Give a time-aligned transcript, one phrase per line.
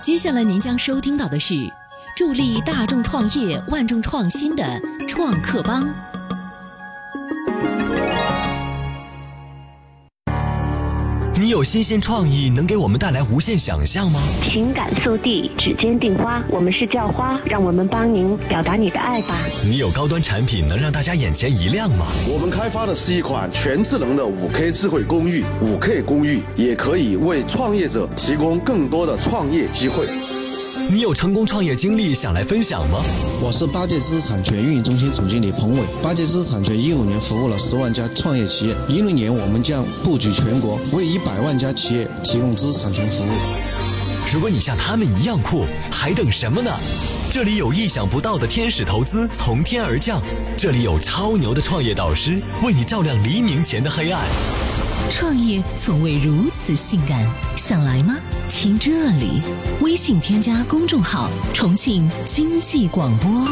[0.00, 1.54] 接下来您将收听到的是
[2.16, 4.64] 助力大众创业、万众创新的
[5.06, 6.09] 创客帮。
[11.40, 14.20] 你有新鲜创意，能给我们带来无限想象吗？
[14.52, 19.34] 情感速递，指尖订花，我们是叫花，让我们帮您表达你的爱吧。
[19.64, 22.04] 你有高端产品，能让大家眼前一亮吗？
[22.28, 30.04] 我们开发的是一款全智能的五 K 智慧公寓，五 K 公寓也可以为创业者提供更多的创业机会。
[30.92, 32.98] 你有成功创业经历想来分享吗？
[33.40, 35.86] 我是八戒知识产权运营中心总经理彭伟。
[36.02, 43.28] 八戒知识产权一五年服务了十万家创业企业，一六年我们将布局全国，为一百万家企业提供知识产权服务。
[44.34, 46.72] 如果你像他们一样酷，还等什么呢？
[47.30, 50.20] 这里有意想不到的天使投资从天而降，
[50.56, 54.24] 这里有超牛的创业导师为你照亮黎明前的黑暗。
[55.12, 58.14] 创业从未如此性感，想来吗？
[58.48, 59.42] 听这里，
[59.80, 63.44] 微信添加公众号“重庆经济广播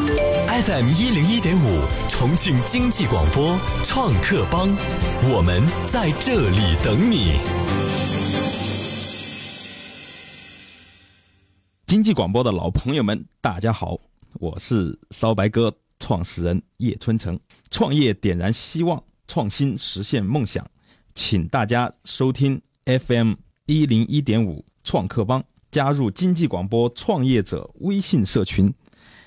[0.63, 4.69] FM 一零一点五，重庆经济广播创客帮，
[5.33, 7.41] 我们在这里等你。
[11.87, 13.99] 经济广播的老朋友们，大家好，
[14.35, 17.39] 我是烧白哥创始人叶春成。
[17.69, 20.65] 创业点燃希望，创新实现梦想。
[21.19, 23.35] 请大家收听 FM
[23.67, 28.73] 一零一点五创客帮，加入经济广播创业者微信社群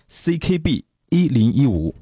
[0.09, 1.93] CKB 一零一五。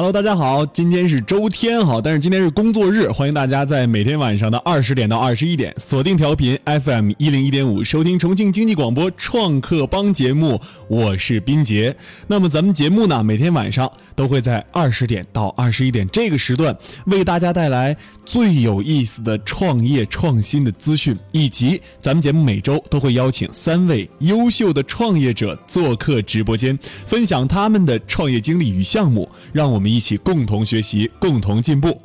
[0.00, 11.94] Hello，大家好，今天是周天哈，但是今天是工作日，欢迎大家在每天晚上的二十点到二十一点锁定调频 FM 一零一点五，收听重庆经济广播创客帮节目，我是斌杰。
[12.26, 31.98] 那么咱们节目呢，每天晚上都会在二十点到二十一点这个时段，为大家带来最有意思的创业创新的资讯，以及咱们节目每周都会邀请三位优秀的创业者做客直播间，分享他们的创业经历与项目，让我们一起共同学习，共同进步。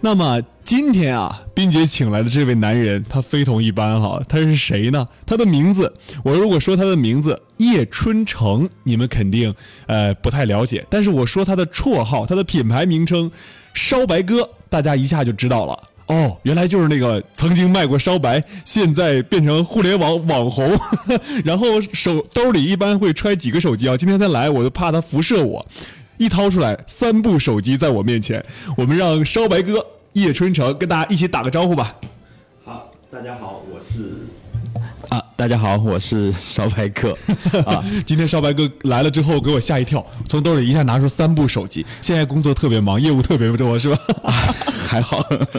[0.00, 5.06] 那么今天啊，冰姐请来的这位男人，他非同一般哈，他是谁呢？
[5.24, 5.92] 他的名字，
[6.24, 9.54] 我如果说他的名字叶春成，你们肯定
[9.86, 13.30] 呃不太了解，但是我说他的绰号，他的品牌名称
[13.74, 15.78] 烧白哥，大家一下就知道了。
[16.08, 20.70] 哦，原来就是那个曾经卖过烧白，现在变成互联网网红，
[21.44, 23.96] 然后手兜里一般会揣几个手机啊。
[23.96, 25.66] 今天他来，我就怕他辐射我，
[26.18, 28.44] 一掏出来三部手机在我面前。
[28.76, 29.84] 我们让烧白哥
[30.14, 31.94] 叶春成跟大家一起打个招呼吧。
[32.64, 34.26] 好，大家好，我是
[35.08, 37.16] 啊，大家好，我是烧白哥
[37.66, 37.84] 啊。
[38.04, 41.84] 今天烧白哥来了之后给我吓一跳，从兜里一下拿出三部手机。
[42.00, 43.98] 现在工作特别忙，业务特别多，是吧？
[44.88, 45.18] 还好，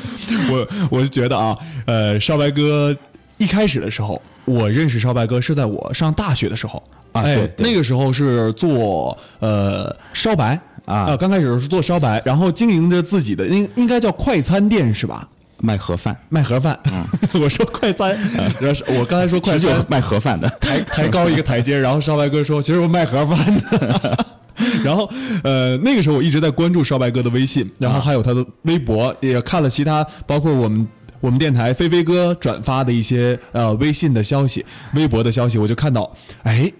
[0.51, 2.95] 我我是觉得啊，呃，烧白哥
[3.37, 6.81] 一开始的时候，我认识烧白哥是在我上大学的时候
[7.11, 7.21] 啊
[7.57, 15.27] 那个时候是做呃烧白啊刚开始是做烧白，然后经营着自己的应应该叫快餐店是吧？
[15.59, 16.79] 卖盒饭，卖盒饭，
[17.41, 18.15] 我说快餐，
[18.59, 20.47] 然后是我刚才说快餐卖盒饭的。
[20.61, 24.25] 抬抬高一个台阶，然后烧白哥说：“其实我卖盒饭的。
[24.85, 25.09] ”然后，
[25.43, 30.87] 呃，那个时候我一直在关注烧白哥的微信，然后还有他的微博，也看了其他，包括我们
[31.19, 36.11] 我们电台飞飞哥转发的一些呃微信的消息、微博的消息，我就看到，
[36.43, 36.71] 哎，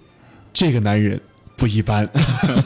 [0.53, 1.19] 这个男人
[1.55, 2.07] 不一般，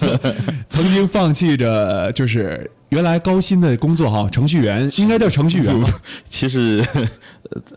[0.69, 5.89] 曾经放弃着就是原来高薪的工作哈，程序员应该叫程序员吧？
[6.29, 6.85] 其实，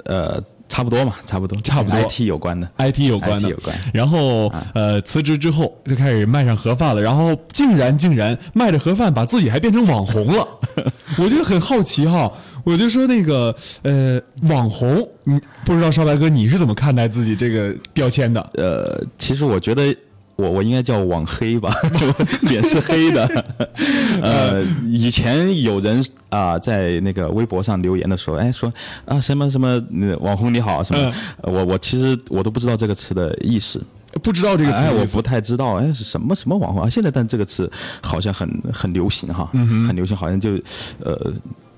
[0.05, 2.00] 呃，差不多嘛，差不多，差不多。
[2.00, 2.69] IT 有关的。
[2.78, 3.49] IT 有关的。
[3.49, 3.76] IT 有关。
[3.93, 10.47] 然后呃辞职之后就开始卖上盒饭了，然后竟然竟然卖着盒饭把自己还变成网红了，
[11.19, 12.32] 我就很好奇哈，
[12.64, 18.41] 我就说那个呃网红，嗯，不知道少白哥你是怎么看待自己这个标签的？
[18.54, 19.94] 呃，其实我觉得
[20.36, 21.72] 我我应该叫网黑吧，
[22.48, 23.44] 脸是黑的。
[24.22, 28.72] 呃，以前有人啊、在那个微博上留言的时候，哎说
[29.05, 29.69] 啊什么什么
[30.00, 31.12] 呃网红你好什么，
[31.43, 33.81] 呃我我其实我都不知道这个词的意思。
[34.22, 36.88] 不知道这个词哎，我不太知道，哎，是什么什么网红啊？
[36.88, 37.69] 现在但这个词
[38.00, 40.52] 好像很很流行哈，很流行，好像就
[41.00, 41.32] 呃，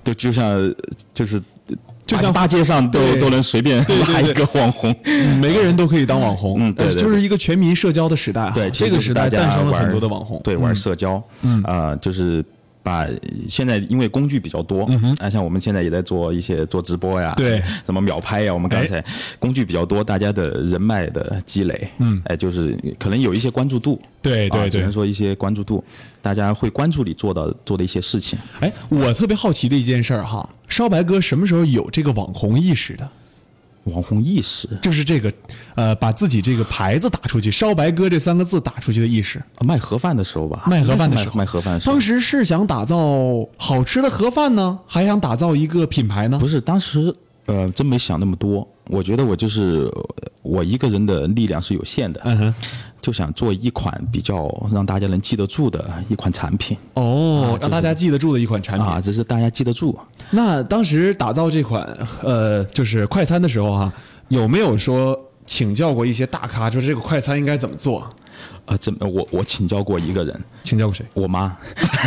[0.07, 0.73] 就就像
[1.13, 1.41] 就是
[2.05, 3.83] 就像大街上都都能随便
[4.13, 12.43] 拉一个网红，嗯每个人都可以当网红，嗯对就是一个全民社交的时代，对，这个时代诞生了很多的网红，对，玩社交，嗯啊，就是
[12.87, 13.05] 把
[13.49, 14.89] 现在因为工具比较多，
[15.19, 19.03] 啊，像我们现在也在做一些做直播呀，嗯对，什么秒拍呀，我们刚才
[19.39, 24.61] 工具比较多，大家的人脉的积累，嗯，哎，就是可能有一些关注度，对对对。
[24.61, 25.83] 啊只能说一些关注度，
[26.21, 28.39] 大家会关注你做到做的一些事情。
[28.61, 33.09] 哎，我特别好奇的一件事儿哈，烧白哥什么时候有这个网红意识的？
[33.91, 35.31] 网红意识，就是这个，
[35.75, 39.41] 呃，把自己这个牌子打出去，“烧白哥”这三个字打出去的意识。
[39.61, 42.97] 卖盒饭的时候吧，卖盒饭的时候，卖 卖盒饭的时候当时是想打造
[43.57, 46.37] 好吃的盒饭呢，还想打造一个品牌呢？
[46.39, 47.13] 不是，当时
[47.45, 48.67] 呃真没想那么多。
[48.89, 50.07] 我觉得我就是呃
[50.43, 52.55] 我一个人的力量是有限的，嗯哼，
[53.01, 58.85] 就想做一款比较让大家能记得住的一款产品哦，让大家记得住的一款产品。
[58.85, 59.97] 啊，只是大家记得住。
[60.31, 61.87] 那当时打造这款
[62.21, 63.93] 呃，就是快餐的时候哈、
[64.27, 68.07] 有没有说请教过一些大咖，说这个快餐应该怎么做？
[68.65, 71.05] 啊，这我我请教过一个人，请教过谁？
[71.13, 71.55] 我妈，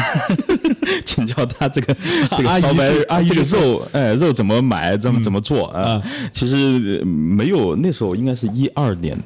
[1.07, 1.97] 请教她这个
[2.37, 6.03] 这阿姨个烧白阿姨这个肉，哎，肉怎么买，怎么怎么做啊？
[6.31, 9.19] 其实呃没有，那时候应该是一二年。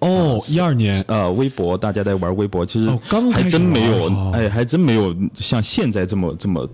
[0.00, 6.68] 哦，一二年，呃，微博大家在玩微博，其实哦刚还真没有哎，还真没有像现在这么这么，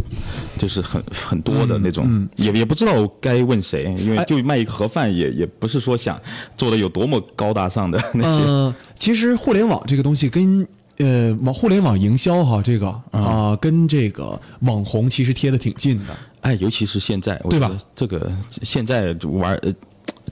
[0.59, 6.21] 就是很很多的那种，也也不知道该问谁，因为就卖一个盒饭，也也不是说想
[6.57, 8.45] 做的有多么高大上的那些。
[8.45, 10.67] 呃，其实互联网这个东西跟
[10.99, 16.17] 呃网互联网营销哈，这个啊、跟这个网红其实贴的挺近的。
[16.43, 17.77] 哎，尤其是现在，对吧？
[17.97, 18.31] 这个
[18.63, 19.73] 现在玩呃，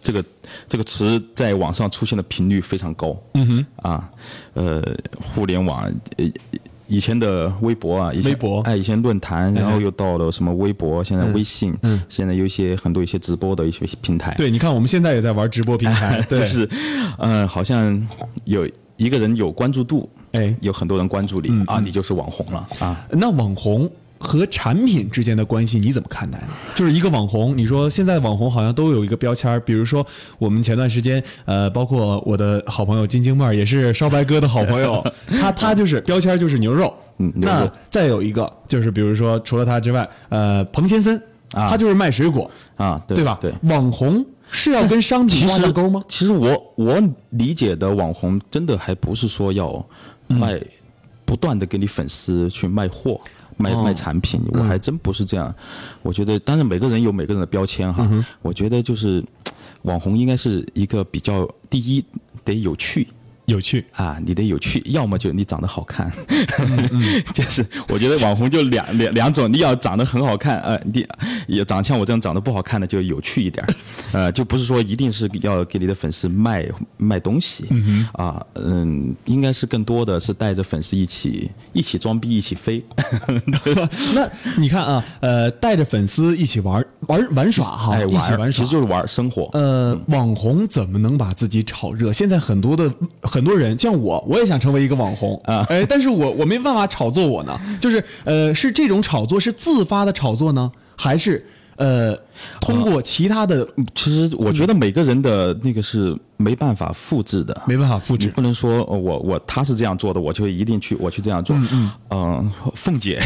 [0.04, 0.24] 这个
[0.68, 3.20] 这个词在网上出现的频率非常高。
[3.32, 4.08] 嗯哼，啊，
[4.52, 4.80] 呃，
[5.20, 6.30] 互联网呃。
[6.86, 8.60] 以前的微博啊，以前微博。
[8.60, 16.68] 哎，以前论坛，然后又到了什么微博，现在微信，嗯现在有一些很多一些直播的一些平台，对，你看我们现在也在玩直播平台，对，就是，
[17.18, 18.06] 呃，好像
[18.44, 18.68] 有
[18.98, 20.48] 一个人有关注度，哎。
[20.48, 23.06] 嗯有很多人关注你啊，你就是网红了啊。
[23.10, 23.90] 那网红
[24.24, 26.48] 和产品之间的关系你怎么看待呢？
[26.74, 30.04] 就是一个网红，你说现在网红好像都有一个标签，比如说
[30.38, 35.04] 我们前段时间，呃，包括我的好朋友金晶妹儿，也是烧白哥的好朋友，
[35.38, 36.92] 他他就是标签就是牛肉。
[37.18, 41.14] 嗯那再有一个就是比如说除了他之外，呃，彭先生，
[41.52, 43.38] 啊他就是卖水果，啊，对对吧？
[43.40, 46.02] 对，网红是要跟商品挂上钩吗？
[46.08, 47.00] 其实我我
[47.30, 49.84] 理解的网红，真的还不是说要
[50.26, 50.60] 卖，
[51.24, 53.20] 不断的给你粉丝去卖货。
[53.56, 55.54] 卖哦卖产品，我还真不是这样。
[56.02, 58.08] 我觉得，当然每个人有每个人的标签哈。
[58.42, 59.24] 我觉得就是，
[59.82, 62.04] 网红应该是一个比较，第一
[62.44, 63.08] 得有趣，
[63.46, 66.11] 有趣，啊，你得有趣，要么就你长得好看，
[67.32, 71.06] 就是我觉得网红就两两两种，你要长得很好看，呃，你
[71.49, 73.75] 也长得像我这样长得不好看的就有趣一点儿，
[74.12, 76.67] 呃，就不是说一定是要给你的粉丝卖
[76.99, 77.67] 卖东西，
[78.12, 82.85] 啊，嗯，应该是更多的是带着粉丝一起一起装逼，一起飞，
[84.14, 88.64] 那你看啊，呃，带着粉丝一起玩玩玩耍哈，哎，一起玩耍。
[88.64, 88.75] 其实。
[88.75, 92.12] 就是玩生活，呃，网红怎么能把自己炒热？
[92.12, 92.93] 现在很多的
[93.34, 95.66] 很多人，像我，我也想成为一个网红啊。
[95.69, 101.44] 哎，但是我我没办法炒作我呢，就是呃，是这种炒作是自发的炒作呢，还是
[101.75, 102.16] 呃
[102.60, 108.28] 通过其他的其实我觉得每个人的那个是没办法复制的，没办法复制。
[108.28, 111.56] 不能说呃我我他是这样做的，我就一定去我去这样做。
[111.72, 113.20] 嗯嗯，凤姐。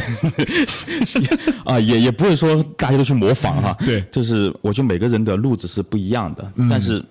[1.68, 3.76] 啊，也也不会说大家都去模仿哈。
[3.84, 4.02] 对。
[4.10, 7.04] 就是我觉得每个人的路子是不一样的，但是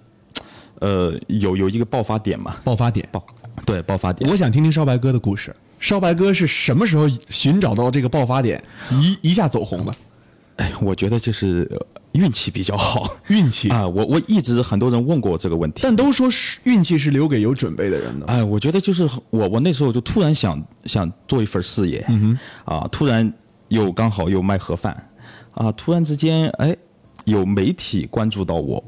[0.79, 3.07] 呃有有一个爆发点嘛，爆发点？
[3.11, 3.25] 爆
[3.65, 4.29] 对爆发点。
[4.29, 5.55] 我想听听烧白哥的故事。
[5.79, 9.95] 烧白哥是什么时候寻找到这个爆发点，一一下走红的？
[10.55, 13.15] 哎，我觉得就是呃运气比较好。
[13.27, 18.25] 运气啊，我我一直很多人问过我这个问题，但都说是运气是留给有准备的人的。
[18.25, 23.31] 哎，我觉得就是我，我那时候就突然想想做一份事业，嗯哼，啊，突然
[23.67, 25.09] 又刚好又卖盒饭，
[25.51, 26.75] 啊，突然之间，哎，
[27.25, 28.83] 有媒体关注到我，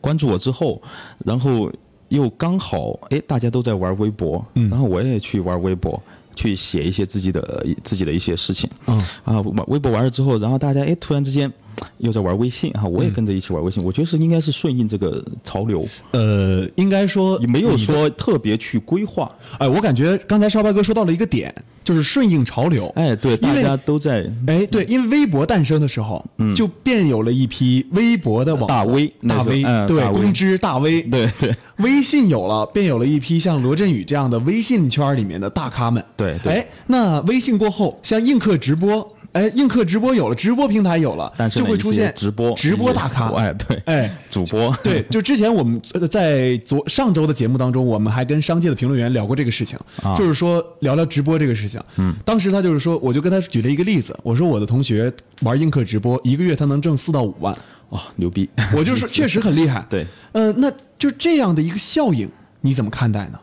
[0.00, 0.80] 关注我之后，
[1.24, 1.70] 然后
[2.08, 6.02] 又刚好，哎，大家都在玩微博，然后我也去玩微博。
[6.34, 8.98] 去写一些自己的自己的一些事情，嗯。
[9.22, 11.52] 啊，微博玩了之后，然后大家哎突然之间
[11.98, 22.90] 又在玩微信啊，我也跟着一起玩微信，我觉得是应该是顺应这个潮流，呃，应该说也没有说特别去规划，哎，我感觉刚才烧白哥说到了一个点，就是顺应潮流。
[22.96, 26.24] 哎，对，大家都在哎，对，因为微博诞生的时候，
[26.56, 28.68] 就便有了一批微博的网红。
[28.68, 31.54] 大 V，大 V，对，公知大 V，对对。
[31.78, 36.04] 微信有了，便有了一批像罗振宇这样的微信圈里面的大咖们。
[36.16, 36.52] 对对。
[36.52, 51.80] 哎，那微信过后，像映客直播哎，映客直播有了，直播平台有了，就会出现直播直播大咖， 哎，对，哎，主播， 对，就之前我们呃在昨上周的节目当中，我们还跟商界的评论员聊过这个事情，啊就是说聊聊直播这个事情。
[51.96, 57.54] 嗯，当时他就是说，我就跟他举了一个例子，我说我的同学玩映客直播，一个月他能挣四到五万，
[57.88, 58.48] 哦，牛逼！
[58.76, 59.86] 我就说确实很厉害。
[59.88, 62.28] 对，呃，那就这样的一个效应，
[62.60, 63.38] 你怎么看待呢？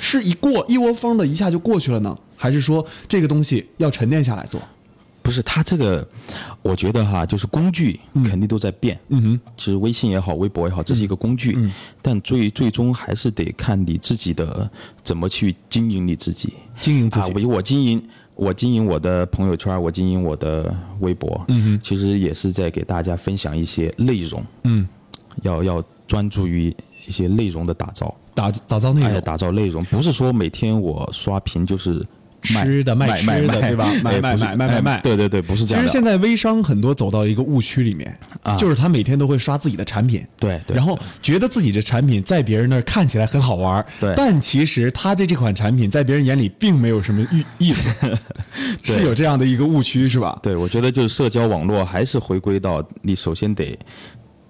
[0.00, 4.60] 是一过一窝蜂的一下就过去了呢，还是说这个东西要沉淀下来做？
[5.22, 6.06] 不是他这个，
[6.62, 8.98] 我觉得哈，就是工具肯定都在变。
[9.08, 11.56] 嗯哼，其实微信也好，微博也好，这是一个工具，
[12.00, 14.70] 但最最终还是得看你自己的
[15.02, 16.52] 怎么去经营你自己。
[16.78, 17.30] 经营自己。
[17.30, 18.02] 啊，我我经营。
[18.34, 24.88] 我经营我的朋友圈，我经营我的微博，嗯哼，其实也是在给大家分享一些内容，嗯，
[25.42, 26.74] 要要专注于
[27.06, 32.06] 一些内容的打造，打打造内容，哎，打造内容，不是说每天我刷屏就是卖
[32.42, 33.86] 吃的卖吃的卖卖对吧？
[34.02, 35.82] 买 买哎不是买卖卖对对对，不是这样。
[35.82, 38.56] 其实现在微商很多走到一个误区里面，啊。
[38.56, 44.12] 就是他每天都会刷自己的产品，对对然后觉得自己的产品在别人那儿看起来很好玩，对。
[44.16, 47.88] 但其实他的这款产品在别人眼里并没有什么意 意思，
[48.82, 50.38] 是有这样的一个误区是吧？
[50.42, 53.78] 对，我觉得就是社交网络还是回归到你首先得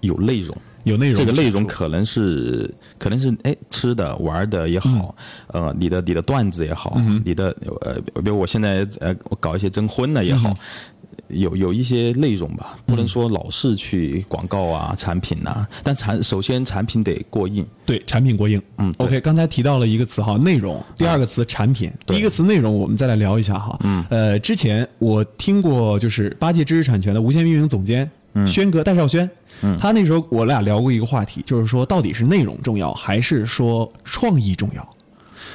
[0.01, 0.55] 有内容。
[0.83, 5.15] 有内容，这个内容可能是可能是哎吃的玩的也好，
[5.53, 5.65] 嗯。
[5.65, 10.37] 呃，你的你的段子也好，你的呃，比如我现在呃我搞一些征婚的也嗯。
[10.37, 10.53] 好，
[11.29, 18.61] 有有一些内容吧，不能说老是去广告啊、产品呐、但产首先产品得过硬，对产品过硬。
[18.77, 23.79] 嗯，OK，刚才提到了一个词哈，内容；第二个词产品，第一个词内容，我们再来聊一下哈。
[23.83, 28.09] 嗯，呃，之前我听过就是八戒知识产权的无线运营总监
[28.45, 29.29] 轩哥戴少轩，
[29.61, 34.87] 嗯他那时候我俩聊过一个话题，就是说到底是内容重要还是说创意重要？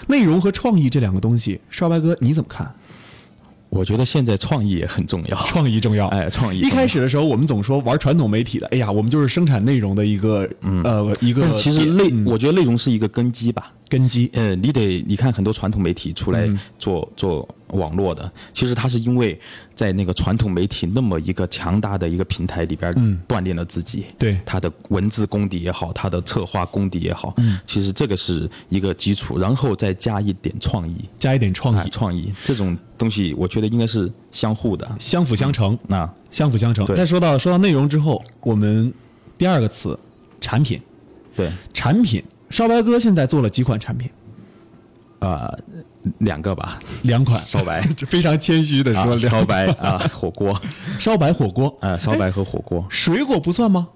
[0.06, 2.72] 内容和创意这两个东西，少白哥你怎么看？
[3.68, 5.36] 我觉得现在创意也很重要。
[5.46, 10.48] 创意重要，哎创意一开始的时候，我们总说玩传统媒体的，哎呀，我们就是生产内容的一个
[10.84, 13.72] 呃一个嗯但其实内，嗯我觉得内容是一个根基吧。
[13.88, 14.30] 根基。
[14.34, 16.58] 呃，你得你看很多传统媒体出来嗯。
[16.78, 19.38] 做、做网络的，其实他是因为
[19.74, 22.92] 在那个传统媒体那么一个强大的一个平台里边
[23.26, 24.40] 锻炼了自己，嗯对。
[24.46, 27.58] 他的文字功底也好，他的策划功底也好，嗯。
[27.66, 32.32] 其实这个是一个基础，然后再加一点创意，加一点创意，哎创意。
[32.44, 34.90] 这种东西，我觉得应该是相互的。
[34.98, 35.78] 相辅相成。
[35.86, 36.08] 那。
[36.30, 36.84] 相辅相成。
[36.86, 36.94] 对。
[36.96, 38.92] 再说到说到内容之后，我们
[39.36, 39.98] 第二个词，
[40.40, 40.80] 产品。
[41.36, 41.50] 对。
[41.72, 44.10] 产品，少白哥现在做了几款产品？
[45.20, 45.52] 啊、
[46.18, 47.40] 两个吧，两款。
[47.40, 50.60] 烧白 非常谦虚的啊说，两烧白啊，火锅
[50.98, 51.76] 烧白火锅。
[51.80, 52.86] 啊，烧白和火锅。
[52.88, 53.88] 水果不算吗？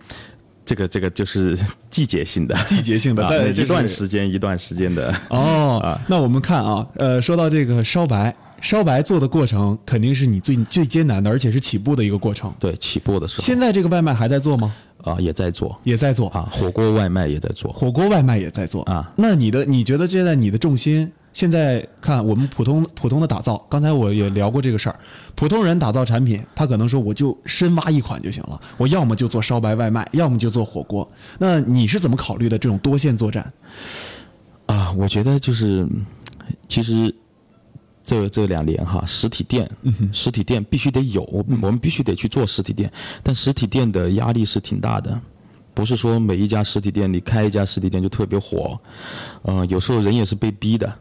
[0.64, 1.59] 这个这个就是
[1.90, 12.52] 季节性的，季节性的啊在就是一段时间一段时间的哦，啊那我们看啊，呃，说到这个烧白，烧白做的过程肯定是你最最艰难的，而且是起步的一个过程。
[12.61, 14.75] 对起步的时候现在这个外卖还在做吗？
[15.02, 19.12] 啊也在做也在做啊，火锅外卖也在做火锅外卖也在做啊。
[19.16, 24.99] 那你的你觉得现在你的重心，现在看我们普通普通的打造，刚才我也聊过这个事儿，
[25.35, 31.11] 普通人打造产品，他可能说我就深挖一款就行了，我要么就做烧白外卖，要么就做火锅。
[31.38, 33.52] 那你是怎么考虑的这种多线作战？
[34.66, 35.87] 啊，我觉得就是
[36.68, 37.14] 其实。
[38.04, 39.71] 这这两年哈，实体店，
[40.12, 42.90] 实体店必须得有，我们必须得去做实体店，
[43.23, 45.21] 但实体店的压力是挺大的，
[45.73, 48.78] 不是说每一家实体店你开一家实体店就特别火，
[49.44, 50.92] 嗯、有时候人也是被逼的。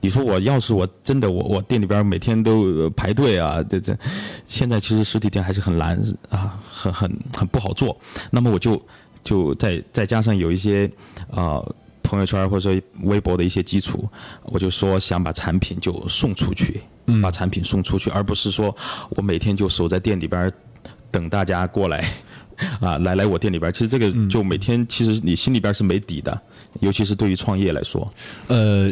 [0.00, 3.98] 你说我要是我真的我我店里边每天都呃排队啊，这这，
[4.46, 5.98] 现在其实实体店还是很难
[6.30, 7.98] 啊，很很很不好做。
[8.30, 8.80] 那么我就
[9.24, 10.88] 就再再加上有一些
[11.32, 11.60] 啊、
[12.08, 14.08] 朋友圈或者说微博的一些基础，
[14.44, 16.80] 我就说想把产品就送出去，
[17.22, 18.74] 把产品送出去，而不是说
[19.10, 20.52] 我每天就守在店里边儿
[21.10, 22.02] 等大家过来。
[22.80, 26.42] 啊，来来我店里边儿，其实这个就每天，其实你心里边儿是没底的，
[26.80, 28.12] 尤其是对于创业来说，
[28.48, 28.90] 呃，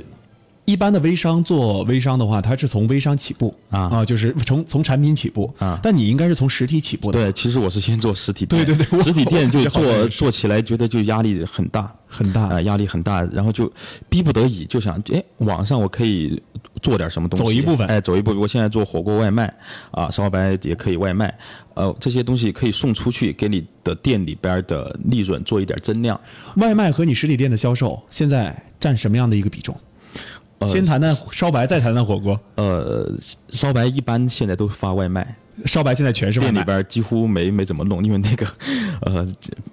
[0.67, 3.83] 一般的微商做微商的话，它是从微商起步啊。
[3.89, 5.79] 啊就是从从产品起步啊。
[5.83, 12.43] 但你应该是从实体起步的，对，其实我是先做实体店，对对对实体店就做做起来，觉得就压力很大，很大。
[12.49, 13.73] 啊、压力很大，然后就
[14.09, 16.43] 逼不得已就想，哎，网上我可以
[16.83, 17.87] 做点什么东西，走一部分。
[17.87, 18.37] 哎，走一步。
[18.39, 19.53] 我现在做火锅外卖
[19.93, 21.33] 啊，烧白也可以外卖，
[21.75, 26.21] 呃，这些东西可以送出去，给你的店里边的利润做一点增量。
[26.57, 29.79] 外卖和你实体店的销售现在占什么样的一个比重？
[30.59, 32.39] 呃先谈谈烧白，再谈谈火锅。
[32.55, 33.13] 呃，
[33.51, 38.47] 烧白一般现在都发外卖，烧白现在全是外卖店里边几乎没没怎么弄，因为那个
[39.03, 39.27] 呃，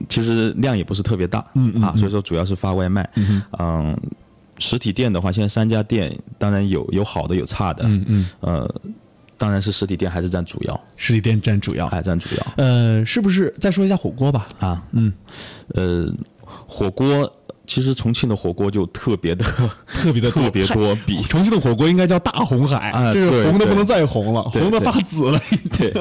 [0.10, 3.98] 其实量也不是特别大，嗯啊，所以说主要是发外卖，嗯
[4.60, 8.76] 实体店的话，现在三家店当然有有好的有差的，嗯嗯，呃。
[9.36, 11.90] 当然是实体店还是占主要，实体店占主要。
[11.90, 14.48] 还占主要呃，是不是再说一下火锅吧？
[14.60, 14.82] 啊。
[14.92, 15.12] 嗯，
[15.74, 16.08] 呃，
[16.66, 17.30] 火锅
[17.66, 19.44] 其实重庆的火锅就特别的
[19.88, 21.22] 特别的特别多，比。
[21.24, 25.40] 重庆的火锅应该叫大红海，啊这个红的不能再红了，红的发紫了。
[25.78, 25.92] 对。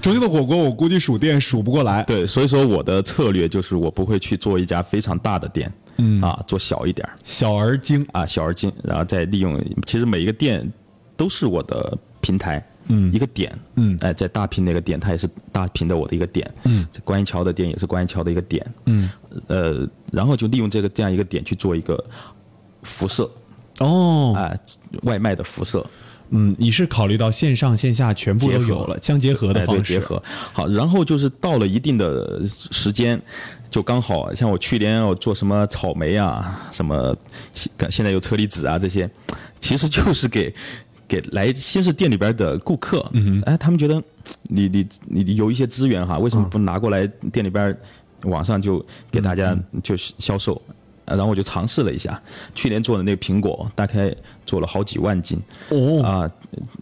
[0.00, 2.04] 重庆的火锅我估计数店数不过来。
[2.04, 6.20] 对，所以说我的策略就是我不会去做一家非常大的店，嗯。
[6.22, 7.14] 啊，做小一点儿。
[7.24, 10.70] 小而精，啊，小而精，然后再利用，其实每一个店
[11.16, 12.64] 都是我的平台。
[12.88, 13.96] 嗯，一个点，嗯。
[14.02, 19.10] 哎，在大屏那个点，它也是大屏的我的一个点，嗯，在观音桥的点也是观音桥的一个点，嗯，
[19.46, 22.02] 呃，然后就利用这个这样一个点去做一个
[22.82, 23.30] 辐射，
[23.78, 24.52] 哦，啊，
[25.02, 25.84] 外卖的辐射，
[26.30, 30.22] 嗯，你是考虑到线上线下全部都有了，相结合的方式，结合。
[30.52, 33.20] 好，然后就是到了一定的时间，
[33.70, 37.16] 就刚好像我去年我做什么草莓啊，什么
[37.54, 39.08] 现现在有车厘子啊这些，
[39.60, 40.52] 其实就是给
[41.12, 44.02] 给来先是店里边的顾客，嗯哎，他们觉得
[44.44, 47.76] 你你你你有一些资源哈，为什么不拿过来店里边
[48.22, 50.54] 网上就给大家就销售？
[51.04, 52.18] 呃然后我就尝试了一下，
[52.54, 54.14] 去年做的那个苹果，大概
[54.46, 55.38] 做了好几万斤，
[55.68, 56.00] 哦。
[56.02, 56.30] 啊，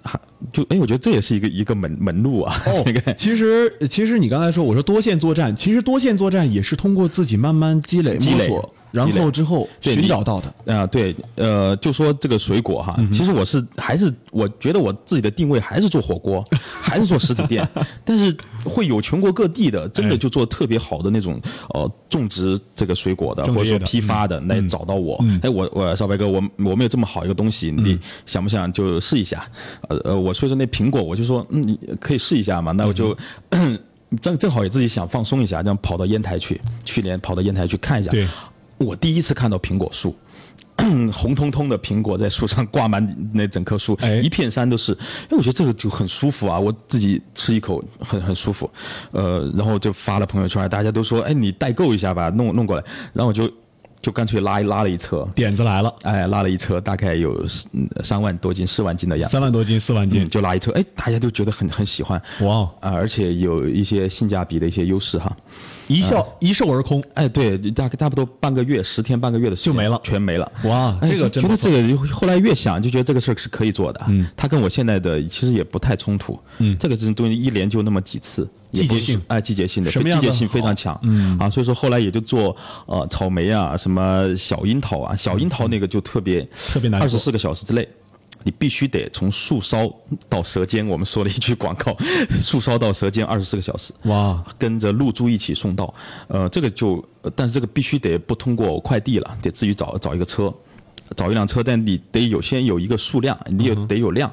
[0.04, 0.20] 还
[0.52, 8.48] 就哎，我觉得这也是一个一个门门路啊，哦 这个，其实其实你刚才说，我说多线作战，其实多线作战也是通过自己慢慢积累、积累
[8.92, 10.74] 然后之后寻找到的。
[10.74, 16.44] 啊，对，呃，就说这个水果哈，其实我是还是我觉得我自己的定位还是做火锅，
[16.82, 17.66] 还是做实体店，
[18.04, 29.46] 但是会有全国各地的，真的就做特别好的那种呃种植这个水果的，或者说批发的来找到我，哎，我我少白哥，我我们有这么好一个东西，你想不想就试一下？
[29.88, 33.16] 呃呃，我所以说那苹果，我就说嗯，你可以试一下嘛，那我就。
[34.20, 38.10] 正正好也自己想放松一下，这样跑到烟台去，去年跑到烟台去看一下。
[38.10, 38.26] 对，
[38.80, 40.16] 我第一次看到苹果树，
[41.12, 44.92] 红彤彤的苹果在树上挂满那整棵树，哎一片山都是。
[45.24, 48.70] 哎，我觉得这个就很舒服啊，我自己吃一口很很舒服。
[49.12, 52.82] 呃，然后就发了朋友圈，大家都说，哎，你代购一下吧，弄弄过来。
[53.12, 53.50] 然后我就
[54.00, 57.44] 就干脆拉一拉了一车，点子来了，哎，拉了一车，大概有
[57.74, 59.32] 嗯三万多斤、四万斤的样子。
[59.34, 65.36] 三万多斤、四万斤嗯，，就拉一车，哎，大家都觉得很很喜欢，哇哦啊，而且有一些性价比的一些优势哈。
[65.94, 67.02] 一笑一售而空。
[67.14, 70.50] 哎，对，大概差不多半个月、十天半个月的时间就没了全没了。
[70.64, 74.00] 哇哎这个觉得这个后来越想就觉得这个事儿是可以做的。
[74.08, 76.38] 嗯，它跟我现在的其实也不太冲突。
[76.58, 80.98] 嗯，这个这种东西一连就那么几次，季节性哎，季节性的，什么样的季节性非常强。
[81.02, 87.88] 嗯啊，所以说后来也就做呃草莓啊，什么小樱桃啊，小樱桃那个就特别特别难二十四个小时之内。
[88.42, 89.92] 你必须得从树梢
[90.28, 91.96] 到舌尖，我们说了一句广告，
[92.40, 93.92] 树梢到舌尖二十四个小时。
[94.04, 95.92] 哇，跟着露珠一起送到，
[96.28, 100.52] 呃，这个就，呃但是这个必须得不通过快递了，得自己找找一个车，
[101.16, 104.32] 找一辆车，但你得有先有一个数量，你也得有量。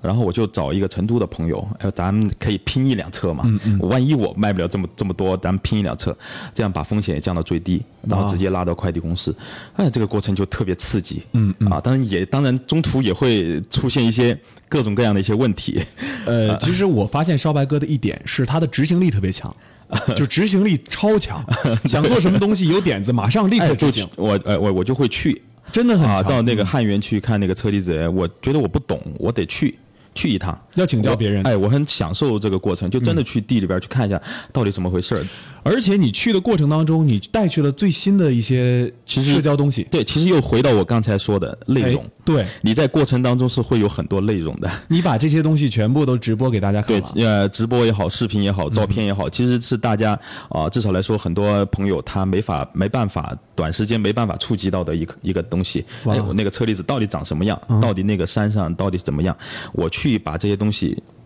[0.00, 3.42] 然后我就找一个成都的朋友，呃，咱们可以拼一辆车嘛。
[3.46, 6.16] 嗯嗯万一我卖不了这么这么多，咱们拼一辆车，
[6.54, 9.34] 这样把风险也降到最低，然后直接拉到快递公司。
[9.74, 11.22] 哎，这个过程就特别刺激。
[11.32, 14.36] 嗯啊，当然也当然中途也会出现一些
[14.68, 15.80] 各种各样的一些问题。
[16.24, 19.54] 呃， 其实我发现烧白哥的一点是他的执行力特别强，
[20.16, 21.44] 就执行力超强，
[21.84, 26.24] 想做什么东西有点子，马上立刻执行，我呃我我就会去，啊，真的很强。
[26.24, 29.78] 到那个汉源去看那个车厘子，我觉得我不懂，我得去
[30.14, 31.42] 去一趟，要请教别人。
[31.44, 34.20] 哎，我很享受这个过程，就真的去地里边去看一下
[34.52, 35.24] 到底怎么回事儿。
[35.62, 42.10] 而且你去的过程当中，你带去了最新的一些其实社交东西，对，其实又回到我刚才说的内容哎。
[42.24, 44.70] 对你在过程当中是会有很多内容的。
[44.88, 55.84] 你把这些东西全部都直播给大家看对，，呃，直播也好，视频也好，照片也好，其实是大家啊、至少来说，很多朋友他没法、没办法，短时间没办法触及到的一个一个东西。
[56.04, 57.60] 哇哎，我那个车厘子到底长什么样？
[57.80, 59.36] 到底那个山上到底怎么样？
[59.72, 61.21] 我去把这些东西呃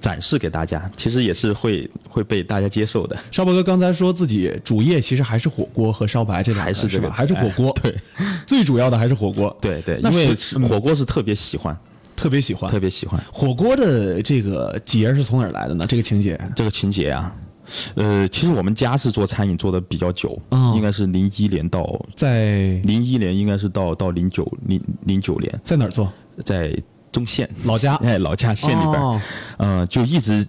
[0.00, 3.16] 展示给大家，其实也是会会被大家接受的。
[3.30, 7.14] 烧白哥刚才说自己主业其实还是火锅和烧白这两个还是这个吧？
[7.14, 7.94] 还是火锅，哎对，
[8.46, 10.34] 最主要的还是火锅，对对，因为
[10.68, 11.76] 火锅是特别喜欢，
[12.16, 15.86] 特别喜欢，特别喜欢火锅的这个节是从哪儿来的呢？
[15.88, 17.34] 这个情节这个情节啊。
[17.94, 26.12] 呃，其实我们家是做餐饮做的比较久，哦应该是零一年到在零一年，应该是到到零九零零九年，在哪儿做？
[26.44, 26.76] 在
[27.12, 27.94] 中县老家。
[27.96, 29.22] 哎，老家县里边。
[29.58, 30.44] 呃，就一直，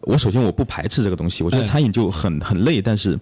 [0.00, 1.66] 我首先我不排斥这个东西，我觉得哎。
[1.66, 3.18] 餐饮就很很累，但是，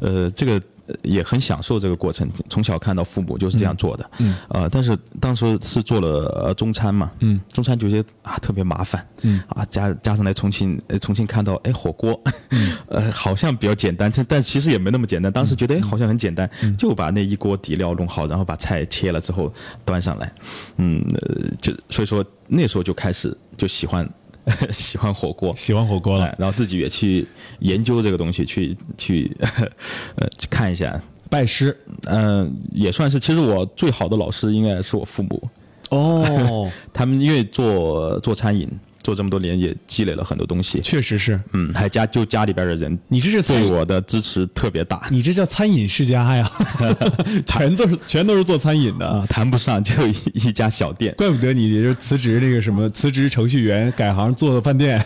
[0.00, 0.60] 呃，这个呃
[1.02, 12.20] 也很享受这个过程，从小看到父母就是这样做的，嗯，呃，但是当时是做了呃中餐嘛，嗯，中餐就觉得啊特别麻烦，嗯，啊加加上来重庆，呃重庆看到哎火锅，
[12.88, 19.52] 呃好像比较简单，但但其实也没那么简单，当时觉得哎好像很简单，就把那一锅底料弄好，然后把菜切了之后
[19.84, 20.32] 端上来，
[20.76, 24.08] 嗯，呃就所以说那时候就开始就喜欢
[24.72, 26.24] 喜欢火锅，喜欢火锅了。
[26.26, 27.26] 哎，然后自己也去
[27.60, 29.36] 研究这个东西，去去
[30.16, 31.00] 呃去看一下。
[31.30, 31.76] 拜师。
[32.06, 33.18] 嗯、也算是。
[33.18, 35.48] 其实我最好的老师应该是我父母，
[35.90, 38.68] 哦， 他们因为做做餐饮
[39.02, 40.80] 做这么多年，也积累了很多东西。
[40.80, 46.50] 确实是嗯，还家就家里边的人，你这是对我的支持特别大你这叫餐饮世家呀，
[47.46, 49.06] 全都是全都是做餐饮的。
[49.06, 51.14] 啊，谈不上就一一家小店。
[51.18, 55.04] 怪不得你就是辞职那个什么，辞职程序员改行做饭店。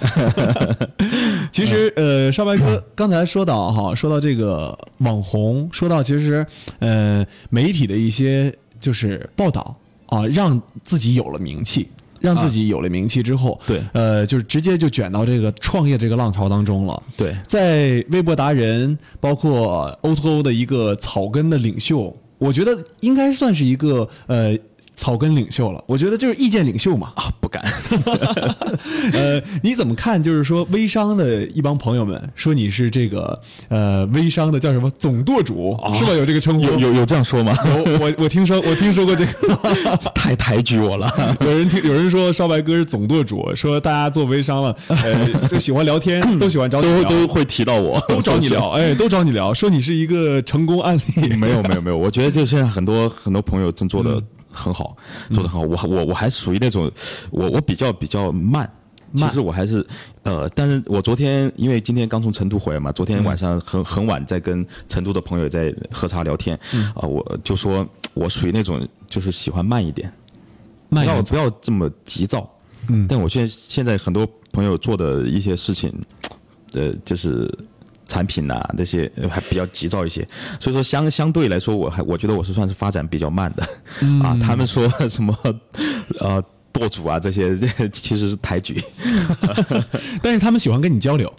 [1.51, 6.45] 其实，呃，少白哥刚才说到哈，说到这个网红，说到其实，
[6.81, 11.89] 呃，媒体的一些就是报道啊，让自己有了名气。
[12.21, 17.03] 让自己有了名气之后，对呃，就是直接就卷到这个创业这个浪潮当中了。
[17.17, 24.57] 对在微博达人，包括 O to O 的一个草根的领袖，我觉得应该算是一个呃
[24.97, 25.85] 草根领袖了。
[25.87, 27.13] 我觉得就是意见领袖嘛。
[27.15, 27.63] 啊，不敢。
[29.15, 30.21] 呃，你怎么看？
[30.21, 36.13] 就是说微商的一帮朋友们说你是这个呃微商的叫什么总舵主、是吧？
[36.13, 36.65] 有这个称呼？
[36.65, 37.55] 有有有这样说吗？
[37.87, 39.33] 有我我听说我听说过这个。
[40.15, 41.09] 太抬举我了。
[41.41, 51.29] 有人听有人说少白哥是总舵主，说大家做微商了，呃， 就喜欢聊天， 都喜欢找你都聊，都会提到我，都找你聊，哎，都找你聊，说你是一个成功案例。
[51.37, 54.23] 没有没有没有，我觉得就现在很多很多朋友正做的
[54.57, 54.97] 很好，
[55.33, 55.67] 做的很好。
[55.67, 56.91] 我我我还属于那种，
[57.31, 58.69] 我我比较比较慢。
[59.15, 59.87] 其实我还是，
[60.25, 66.59] 呃，但是我昨天因为今天刚从成都回来嘛，昨天晚上很很晚在跟成都的朋友在喝茶聊天，
[66.93, 70.13] 啊、我就说我属于那种就是喜欢慢一点，
[70.91, 72.51] 慢一点不要不要这么急躁。
[72.89, 75.95] 嗯，但我现在现在很多朋友做的一些事情，
[76.73, 77.49] 呃，就是
[78.09, 80.27] 产品呐、这些呃还比较急躁一些，
[80.61, 83.63] 所以说相相对来说，我还我觉得我是算是发展比较慢的。
[84.23, 85.37] 啊，他们说什么
[86.21, 86.43] 呃
[86.73, 87.57] 舵主啊这些，
[87.93, 88.83] 其实是抬举。
[90.23, 91.33] 但是他们喜欢跟你交流，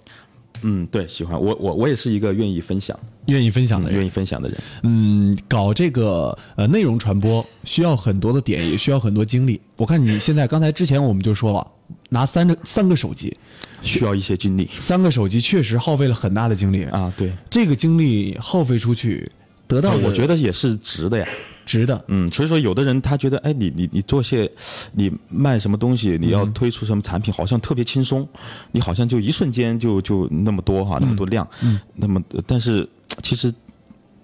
[0.62, 4.06] 嗯，对，喜欢我我我也是一个愿意分享、愿意分享的人愿。
[4.06, 4.58] 意分享的人。
[4.84, 9.62] 嗯，搞这个呃内容传播需要很多的点，也需要很多精力。
[9.76, 11.68] 我看你现在刚才之前我们就说了，
[12.10, 13.38] 拿三个三个手机，
[13.82, 14.68] 需要一些精力。
[14.80, 16.84] 三个手机确实耗费了很大的精力。
[16.86, 19.32] 啊，对，这个精力耗费出去，
[19.68, 21.28] 得到的我觉得也是值的呀。
[21.66, 22.06] 值的。
[22.08, 24.50] 嗯，所以说有的人他觉得，哎，你你你做些，
[24.94, 28.28] 你卖什么东西，你要推出什么产品，好像特别轻松，
[28.72, 32.88] 你好像就一瞬间就就那么多哈，那么多量，嗯，那么但是
[33.22, 33.52] 其实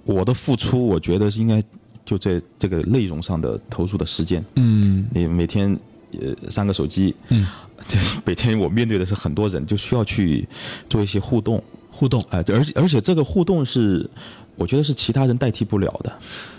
[0.06, 1.62] 我的付出，我觉得是应该
[2.06, 5.06] 就在这个内容上的投入的时间，嗯。
[5.14, 5.78] 你每天
[6.22, 7.48] 呃三个手机，嗯，
[7.88, 10.48] 这每天我面对的是很多人，就需要去
[10.90, 14.10] 做一些互动，互动哎、而且而且这个互动是，
[14.56, 16.12] 我觉得是其他人代替不了的。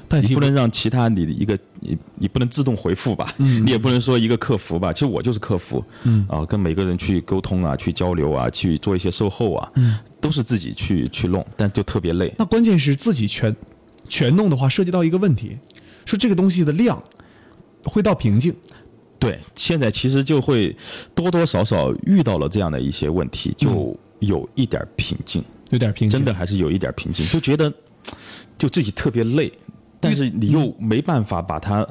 [0.06, 12.32] 代替你不能让其他你的一个你你不能自动回复吧，你也不能说一个客服吧，其实我就是客服，嗯啊，跟每个人去沟通啊，去交流啊，去做一些售后啊，嗯，都是自己去去弄，但就特别累。
[12.36, 13.56] 那关键是自己全
[14.06, 15.56] 全弄的话，涉及到一个问题，
[16.04, 17.02] 说这个东西的量
[17.82, 18.54] 会到瓶颈。
[19.24, 20.74] 对，现在其实就会
[21.14, 27.72] 多多少少遇到了这样的一些问题，就有一点瓶颈，有点瓶颈，真的还是有一点瓶颈，就觉得
[28.58, 29.52] 就自己特别累，
[29.98, 31.86] 但是你又没办法把它。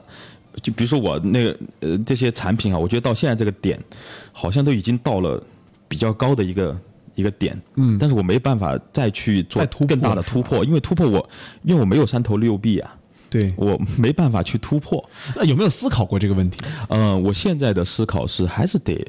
[0.61, 3.83] 就比如说我那个呃这些产品啊，我觉得到现在这个点，
[4.31, 5.43] 好像都已经到了
[5.87, 6.79] 比较高的一个
[7.15, 11.27] 一个点，嗯，但是我没办法再去做更大的突破，因为突破我
[11.63, 12.95] 因为我没有三头六臂啊，
[13.33, 13.51] 对。
[13.57, 15.03] 我没办法去突破。
[15.35, 19.03] 那有没有思考过这个问题嗯，我现在的思考是还是得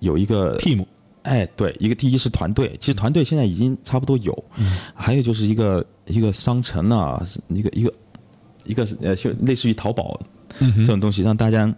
[0.00, 0.84] 有一个？team
[1.22, 4.44] 哎，对，一个第一是团队，其实团队现在已经差不多有，
[4.94, 7.94] 还有就是一个一个商城啊，一个一个
[8.64, 10.20] 一个呃，就类似于淘宝
[10.58, 11.72] 这种东西，让大家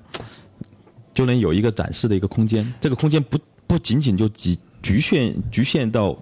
[1.15, 2.75] 就能有一个展示的一个空间。
[2.81, 6.19] 这个空间不不仅仅就局局限局限到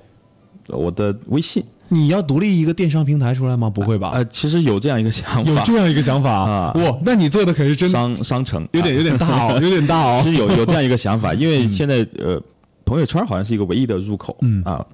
[0.67, 3.69] 我的微信，你要独立一个电商平台出来吗？
[3.69, 4.13] 不会吧？
[4.15, 10.21] 呃，其实有这样一个想法，有这样一个想法啊哇，那你做的可是真商商城有点有点大哦， 有点大哦。
[10.25, 12.43] 其实有有这样一个想法， 因为现在呃，
[12.87, 14.85] 朋友圈好像是一个唯一的入口，嗯啊，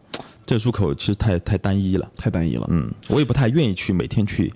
[0.44, 2.66] 这入口其实太太单一了，太单一了。
[2.68, 4.52] 嗯，我也不太愿意去每天去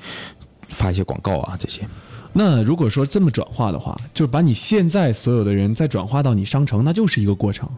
[0.69, 1.83] 发一些广告啊这些。
[2.33, 7.69] 那如果说这么转化的话，就是把你现在所有的人再转化到你商城，那就是一个过程，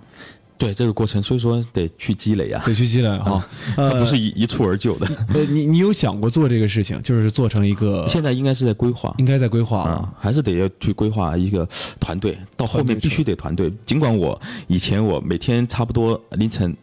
[0.57, 3.47] 对这个过程，所以说得去积累啊，得去积累啊。
[3.77, 5.07] 它不是一一蹴而就的。
[5.35, 9.97] 呃，你你有想过做这个事情，就是做成一个 现在应该是在规划应该在规划了。
[9.97, 13.73] 啊，还是得要去规划一个团队，到后面必须得团队。
[13.85, 16.75] 尽管我以前我每天差不多凌晨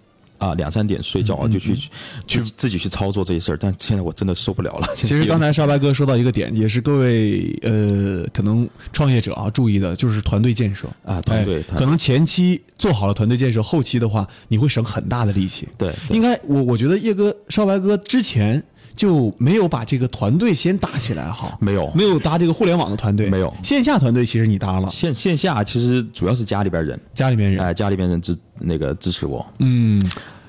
[0.42, 1.78] 啊两三点睡觉就去
[2.26, 4.88] 去自己去操作这些事儿，但现在我真的受不了了。
[4.96, 15.68] 其实刚才少白哥说到一个点，也是各位呃可能创业者啊注意的，就是团队建设啊团队哎可能前期做好了团队建设，后期的话你会省很大的力气。
[15.78, 18.62] 对对应该我我觉得叶哥少白哥之前
[19.02, 21.92] 就没有把这个团队先搭起来好，没有。
[21.96, 23.52] 没有搭这个互联网的团队，没有。
[23.64, 30.00] 线下团队其实你搭了，线线下其实主要是家里边人，家里面人，哎，家里边人支那个支持我，嗯，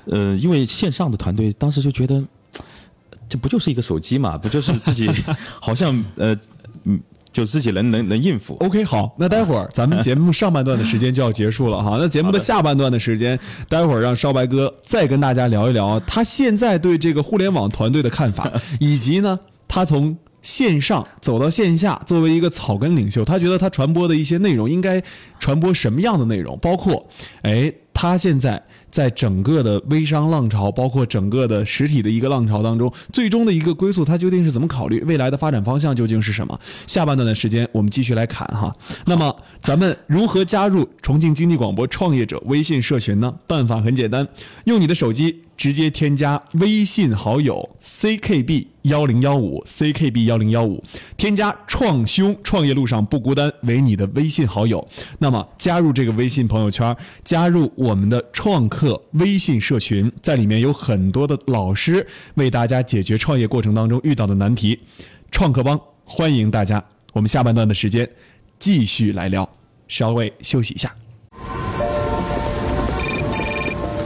[0.04, 2.22] 呃，因为线上的团队当时就觉得，
[3.26, 5.08] 这不就是一个手机嘛，不就是自己
[5.58, 6.36] 好像呃
[6.84, 7.00] 嗯，
[7.32, 8.56] 就自己能能能应付。
[8.60, 11.96] OK，好，那待会儿咱们节目上半段的时间就要结束了哈。
[12.00, 25.02] 那节目的下半段的时间，待会儿让少白哥再跟大家聊一聊他现在对这个互联网团队的看法， 以及呢，他从线上走到线下，作为一个草根领袖，他觉得他传播的一些内容应该
[25.38, 27.08] 传播什么样的内容，包括，
[27.42, 28.60] 哎，他现在
[28.92, 35.00] 在整个的微商浪潮，包括整个的实体的一个浪潮当中，最终的一个归宿，它究竟是怎么考虑？
[35.00, 36.60] 未来的发展方向究竟是什么？
[36.86, 38.72] 下半段的时间，我们继续来侃哈。
[39.06, 43.34] 那么，咱们如何加入重庆经济广播创业者微信社群呢？
[43.46, 44.28] 办法很简单，
[44.64, 50.82] 用你的手机直接添加微信好友 ckb 幺零幺五 ckb 幺零幺五，
[51.16, 54.86] 添加“创兄创业路上不孤单”为你的微信好友。
[55.20, 58.81] 那么加入这个微信朋友圈，加入我们的创客
[59.12, 64.78] 微信社群，在里面有很多的老师为大家解决创业过程当中遇到的难题。
[65.30, 68.08] 创客帮欢迎大家，我们下半段的时间
[68.58, 69.48] 继续来聊，
[69.88, 70.94] 稍微休息一下。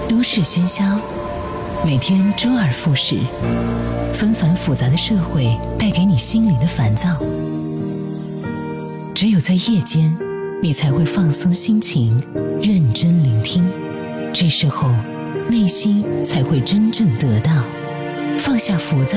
[0.09, 1.01] 都市喧嚣，
[1.85, 3.17] 每天周而复始，
[4.13, 7.09] 纷繁复杂的社会带给你心灵的烦躁。
[9.15, 10.17] 只有在夜间，
[10.63, 12.23] 你才会放松心情，
[12.63, 13.65] 认真聆听。
[14.39, 14.91] 这时候，
[15.49, 17.51] 内心才会真正得到
[18.39, 19.17] 放下浮躁，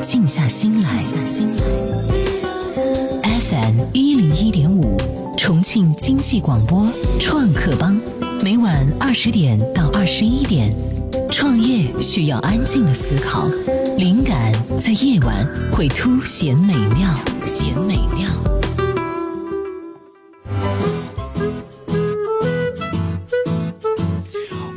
[0.00, 1.04] 静下心来。
[3.22, 4.96] FM 一零一点五，
[5.36, 6.88] 重庆经济广播
[7.20, 8.00] 创客帮，
[8.42, 10.74] 每晚二十点到二十一点。
[11.30, 13.46] 创业需要安静的思考，
[13.98, 17.14] 灵感在夜晚会凸显美妙，
[17.44, 18.65] 显美妙。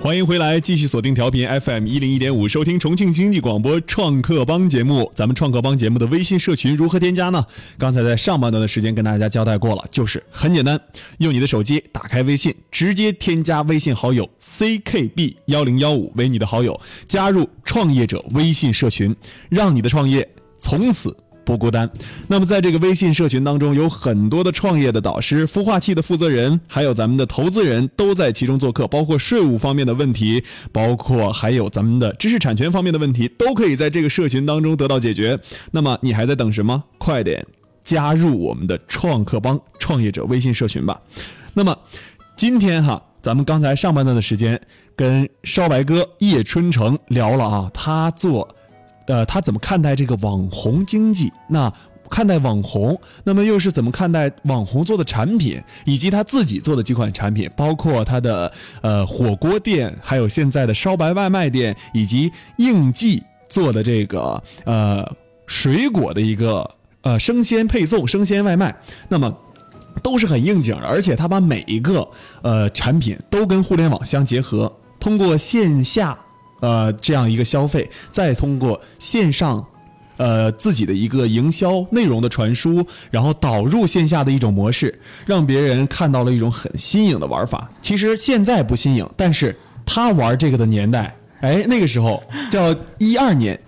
[0.10, 5.12] 欢迎回来，继续锁定调频 FM 一零一点五，收听重庆经济广播创客帮节目。
[5.14, 7.46] 咱们创客帮节目的微信社群如何添加呢？
[7.78, 10.82] 刚才在上半段的时间跟大家交代过了，就是很简单，
[11.20, 19.16] 用你的手机打开微信，直接添加微信好友 ckb 幺零幺五为你的好友，加入创业者微信社群，
[19.48, 21.16] 让你的创业从此。
[21.50, 21.90] 不孤单。
[22.28, 35.40] 那么，在这个微信社群当中，有很多的创业的导师、孵化器的负责人，还有咱们的投资人都在其中做客，包括税务方面的问题，包括还有咱们的知识产权方面的问题，都可以在这个社群当中得到解决。
[35.72, 36.84] 那么，你还在等什么？
[37.00, 37.44] 快点
[37.82, 41.02] 加入我们的创客帮创业者微信社群吧。
[41.56, 41.76] 那么，
[42.38, 43.04] 今天哈。
[43.22, 44.62] 咱们刚才上半段的时间
[44.96, 48.48] 跟烧白哥叶春成聊了啊，他做
[49.10, 51.34] 呃，他怎么看待这个网红经济？
[51.50, 51.72] 那
[52.10, 65.06] 看待网红，那么又是怎么看待网红做的产品，以及他自己做的几款产品，包括他的呃火锅店，还有现在的烧白外卖店，以及应季做的这个呃
[65.46, 66.70] 水果的一个
[67.02, 68.74] 呃生鲜配送、生鲜外卖，
[69.10, 69.36] 那么。
[70.02, 72.08] 都是很应景的，而且他把每一个
[72.42, 76.18] 呃产品都跟互联网相结合，通过线下
[76.60, 79.66] 呃这样一个消费，再通过线上
[80.18, 87.70] 呃自己的一个营销内容的传输，然后导入线下的一种模式，让别人看到了一种很新颖的玩法。
[87.82, 93.60] 其实现在不新颖，但是他玩这个的年代，哎，那个时候叫一二年。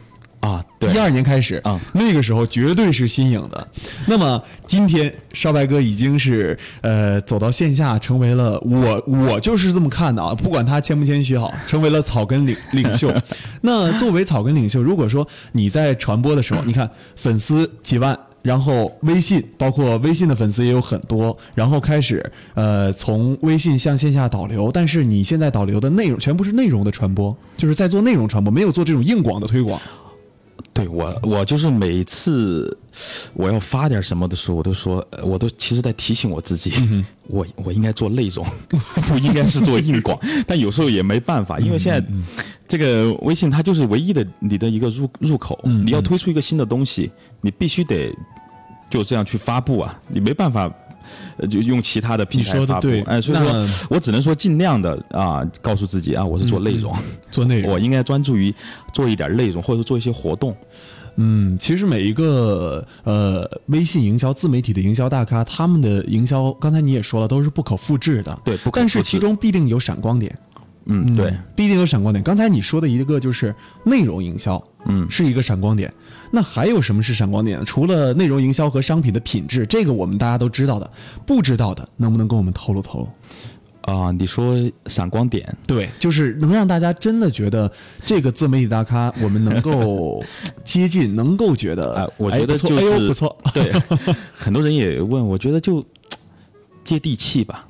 [0.41, 3.67] 啊，对，一二年开始啊，那个时候绝对是新颖的。
[4.07, 13.13] 那么今天少白哥已经是呃走到线下，成为了我我就是这么看的啊，不管他谦不谦虚好，成为了草根领 领袖。
[13.61, 18.17] 那作为草根领袖，如果说你在传播的时候，你看粉丝几万。
[18.43, 29.79] 然后微信，包括微信的粉丝也有很多，然后开始呃从微信向线下导流，但是你现在导流的内容全部是内容的传播，就是在做内容传播，没有做这种硬广的推广。
[30.73, 32.77] 对我，我就是每次
[33.33, 38.45] 我要发点什么的时候，我都说，我都其实在提醒我自己， 嗯、我我应该做内容，
[39.07, 40.19] 不应该是做硬广。
[40.47, 42.05] 但有时候也没办法，因为现在
[42.67, 48.13] 这个微信它就是唯一的你的一个入入口，嗯、你要推出一个新的东西，你必须得
[48.89, 50.71] 就这样去发布啊，你没办法
[51.37, 52.87] 呃就用其他的平台发布。
[53.05, 56.95] 哎，所以说我只能说尽量的啊，告诉自己啊，我是做内容，
[57.29, 58.53] 做内容我应该专注于
[58.93, 60.55] 做一点内容，或者说做一些活动。
[61.17, 68.31] 嗯，其实每一个呃微信营销、自媒体的营销大咖，他们的营销，刚才你也说了，都是不可复制的。
[68.45, 70.33] 对不可复制但是其中必定有闪光点。
[70.91, 72.21] 嗯，对，必定有闪光点。
[72.21, 75.91] 刚才你说的一个就是内容营销，嗯是一个闪光点。
[76.31, 77.63] 那还有什么是闪光点？
[77.65, 80.91] 除了内容营销和商品的品质，这个我们大家都知道的，
[81.25, 83.09] 不知道的能不能跟我们透露透露？
[83.81, 87.69] 啊、你说闪光点，对，就是能让大家真的觉得
[88.05, 90.23] 这个自媒体大咖，我们能够
[90.63, 93.73] 接近，能够觉得，哎我觉得就是哎呦不错，对，
[94.37, 95.83] 很多人也问，我觉得就
[96.83, 97.65] 接地气吧。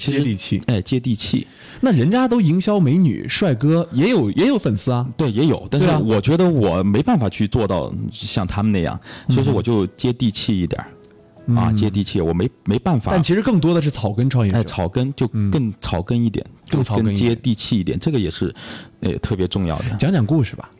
[0.00, 0.62] 其实接地气。
[0.66, 1.46] 哎，接地气，
[1.80, 5.06] 那人家都营销美女、帅哥，也有也有粉丝啊。
[5.16, 13.10] 对，也有，但是我觉得我没办法去做到像他们那样，嗯所以说我就接地气一点儿、啊，接地气，我没没办法。
[13.10, 14.58] 但其实更多的是草根创业者。
[14.58, 18.54] 哎，草根就更草根一点，更接地气一点，这个也是
[19.00, 19.84] 呃特别重要的。
[19.98, 20.70] 讲讲故事吧。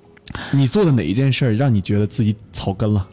[0.53, 3.07] 你做的哪一件事儿让你觉得自己草根了？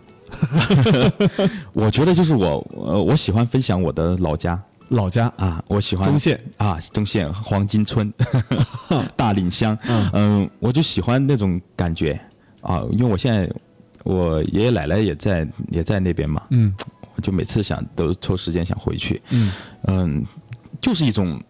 [1.73, 5.31] 我觉得就是我呃，我喜欢分享我的老家老家。
[5.37, 6.39] 啊，我喜欢中县。
[6.57, 8.11] 啊，中县黄金村
[9.15, 9.77] 大岭乡，
[10.13, 12.19] 嗯、我就喜欢那种感觉。
[12.61, 13.49] 啊，因为我现在
[14.03, 16.73] 我爷爷奶奶也在也在那边嘛，嗯。
[17.15, 19.51] 我就每次想都抽时间想回去，嗯。
[19.87, 20.25] 嗯，
[20.79, 21.41] 就是一种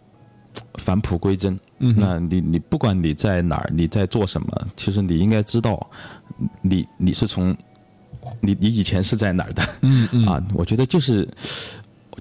[0.75, 1.59] 返璞归真。
[1.79, 4.47] 嗯那你你不管你在哪儿，你在做什么，
[4.77, 5.89] 其实你应该知道，
[6.61, 7.55] 你你是从
[8.39, 10.25] 你你以前是在哪儿的，嗯嗯。
[10.25, 11.27] 啊，我觉得就是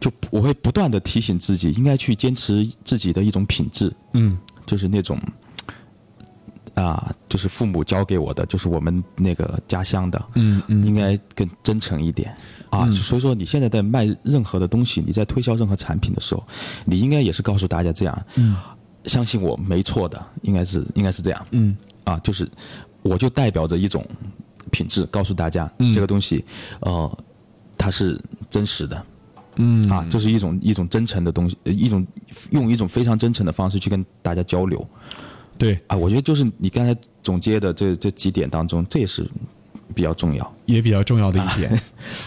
[0.01, 4.39] 就我会不断的提醒自己，应该去坚持自己的一种品质，嗯。
[4.67, 5.17] 就是那种
[6.75, 10.85] 啊，就是父母教给我的，就是我们那个家乡的，嗯嗯。
[10.85, 12.35] 应该更真诚一点。
[12.69, 12.91] 啊。
[12.91, 16.45] 所以说，你现在在卖任何的东西，你在推销任何产品的时候，
[16.85, 18.57] 你应该也是告诉大家这样，嗯。
[19.05, 21.77] 相信我没错的，应该是应该是这样，嗯。
[22.03, 22.47] 啊，就是
[23.03, 24.05] 我就代表着一种
[24.73, 25.93] 品质，告诉大家、嗯。
[25.93, 26.45] 这个东西，
[26.81, 27.19] 呃，
[27.79, 29.07] 它是真实的。
[29.57, 32.07] 嗯啊，这是一种一种真诚的东西，呃一种
[32.51, 34.87] 用一种非常真诚的方式去跟大家交流
[35.59, 35.97] 对，啊。
[35.97, 39.29] 我觉得就是你刚才总结的这这几点当中，这也是
[39.95, 40.55] 比较重要。
[40.67, 41.81] 也比较重要的一 点。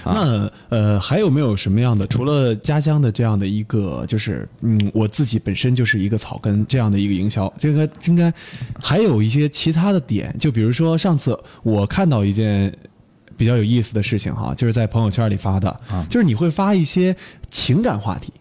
[0.03, 2.07] 那呃，还有没有什么样的？
[2.07, 8.33] 除了家乡的这样的一个，就是嗯，我自己本身就是一个草根这样的一个营销，这个应该
[8.81, 10.35] 还有一些其他的点。
[10.39, 12.73] 就比如说上次我看到一件
[13.39, 17.15] 比较有意思的事情哈，就是在朋友圈里发的，就是你会发一些
[17.49, 18.33] 情感话题。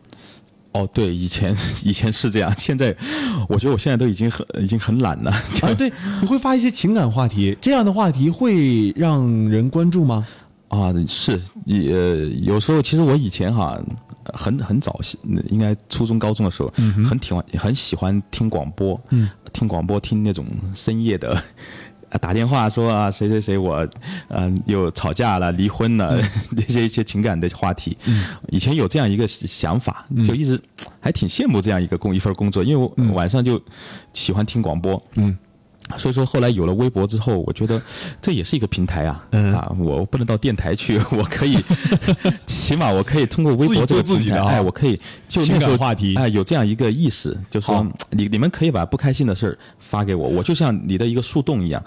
[0.72, 2.94] 哦，对，以前以前是这样，现在
[3.48, 5.30] 我觉得我现在都已经很已经很懒了。
[5.30, 10.26] 啊，对，你会发一些情感话题，这样的话题会让人关注吗？
[10.66, 13.80] 啊，是，也呃，有时候其实我以前哈，
[14.34, 15.00] 很很早，
[15.48, 16.72] 应该初中高中的时候，
[17.08, 21.40] 很喜欢很喜欢听广播，嗯，听广播听那种深夜的。
[22.10, 23.86] 啊打电话说啊，谁谁谁我，
[24.28, 26.20] 嗯、又吵架了，离婚了，
[26.56, 27.96] 这些一些情感的话题。
[28.48, 30.60] 以前有这样一个想法，就一直
[31.00, 33.60] 还挺羡慕这样一个工一份工作，因为我晚上就
[34.12, 35.02] 喜欢听广播。
[35.14, 35.36] 嗯。
[35.96, 37.80] 所以说，后来有了微博之后，我觉得
[38.20, 41.56] 这也是一个平台啊，嗯啊，我不能到电台去，我可以，
[42.46, 51.82] 起码我可以通过微博这个平台，自己做自己的啊哎，我可以就情那时候感话题哎，有这样一个意识，就说你你们可以把不开心的事儿发给我，我就像你的一个树洞一样，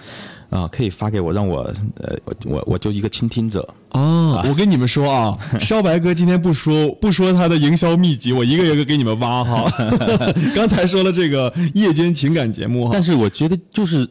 [0.52, 1.62] 啊，可以发给我，让我
[1.96, 9.66] 呃，我我我就一个倾听者，啊，我跟你们说啊，烧白哥今天不说不说他的营销秘籍，我一个一个给你们挖哈。
[10.54, 14.06] 刚才说了这个夜间情感节目哈但，是我觉得就是，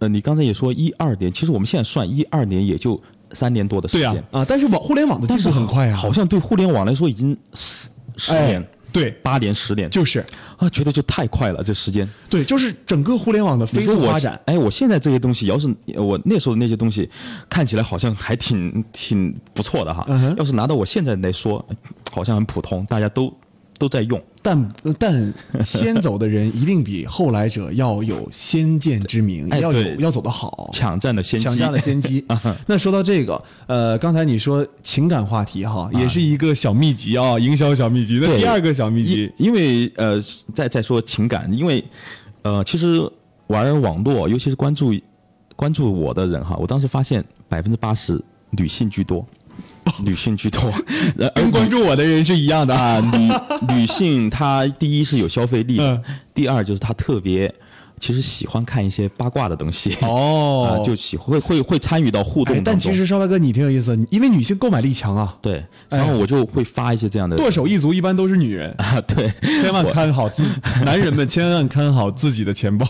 [0.00, 3.00] 呃，你刚才也说一二年，其实我们现在算一二年也就
[3.32, 10.24] 三年多的时对呀间，啊，但是网互联网的进步很快啊，好像对互联网来说已经十十哎年、对，八年、十年，就是
[10.56, 12.08] 啊，觉得就太快了，这时间。
[12.30, 14.40] 对，就是整个互联网的飞速发展。
[14.46, 17.10] 哎，我现在这些东西，要是我那时候那些东西，
[17.50, 20.06] 看起来好像还挺挺不错的哈。
[20.08, 21.66] 嗯要是拿到我现在来说，
[22.12, 23.36] 好像很普通，大家都
[23.78, 24.22] 都在用。
[24.42, 25.34] 但但
[25.64, 30.68] 先走的人一定比后来者要有先见之明，要有要走得好。
[30.72, 32.22] 抢占了先机，抢占了先机。
[32.66, 38.18] 那说到这个，呃，刚才你说情感话题哈，也是一个小秘籍啊，营销小秘籍。
[38.20, 40.20] 那第二个小秘籍因，因为呃，
[40.54, 41.82] 再再说情感，因为
[42.42, 43.00] 呃，其实
[43.46, 44.94] 玩网络，尤其是关注
[45.56, 49.26] 关注我的人哈，我当时发现百分之八十女性居多，
[50.02, 50.72] 女性居多，
[51.34, 52.74] 跟关注我的人是一样的。
[52.74, 53.00] 啊，
[53.68, 55.80] 女女性她第一是有消费力
[56.34, 57.52] 第二就是她特别
[58.00, 59.96] 其实喜欢看一些八卦的东西。
[60.02, 60.80] 哦。
[60.82, 62.60] 啊，就喜会会会参与到互动。
[62.64, 67.36] 但其实少白哥你挺有意思，因为女性购买力强啊，对，然后我就会发一些这样的。
[67.36, 70.42] 剁手一族一般都是女人， 啊，对，千万看好自
[70.84, 72.86] 男人们千万看好自己的钱包。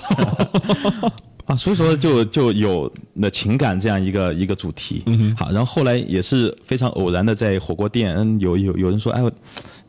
[1.55, 5.03] 啊，所以说就就有那情感这样一个一个主题。
[5.07, 9.23] 嗯好，然后后来也是非常偶然的在火锅店，嗯，有有有人说，哎，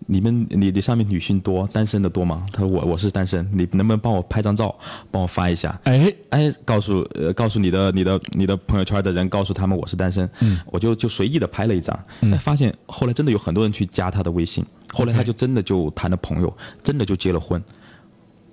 [0.07, 2.45] 你们你你上面女性多，单身的多吗？
[2.51, 4.73] 他说我我是单身，你能不能帮我拍张照，
[5.09, 5.79] 帮我发一下？
[5.85, 14.63] 哎，哎，告诉呃告诉你的你的你的朋友圈的人，告诉他们我是单身，嗯，我就就随意的拍了一张，哎，发现后来真的有很多人去加他的微信，
[14.93, 17.61] 后来他就真的就谈了朋友，真的就结了婚。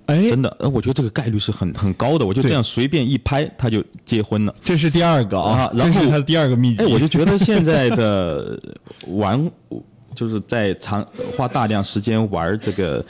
[0.05, 2.25] 哎，真的，呃，我觉得这个概率是很很高的。
[2.25, 4.53] 我就这样随便一拍，他就结婚了。
[4.61, 6.83] 这是第二个啊啊，然后这是他的第二个秘籍。
[6.83, 8.59] 哎，我就觉得现在的
[9.07, 9.49] 玩，
[10.13, 11.05] 就是在长
[11.37, 13.03] 花大量时间玩这个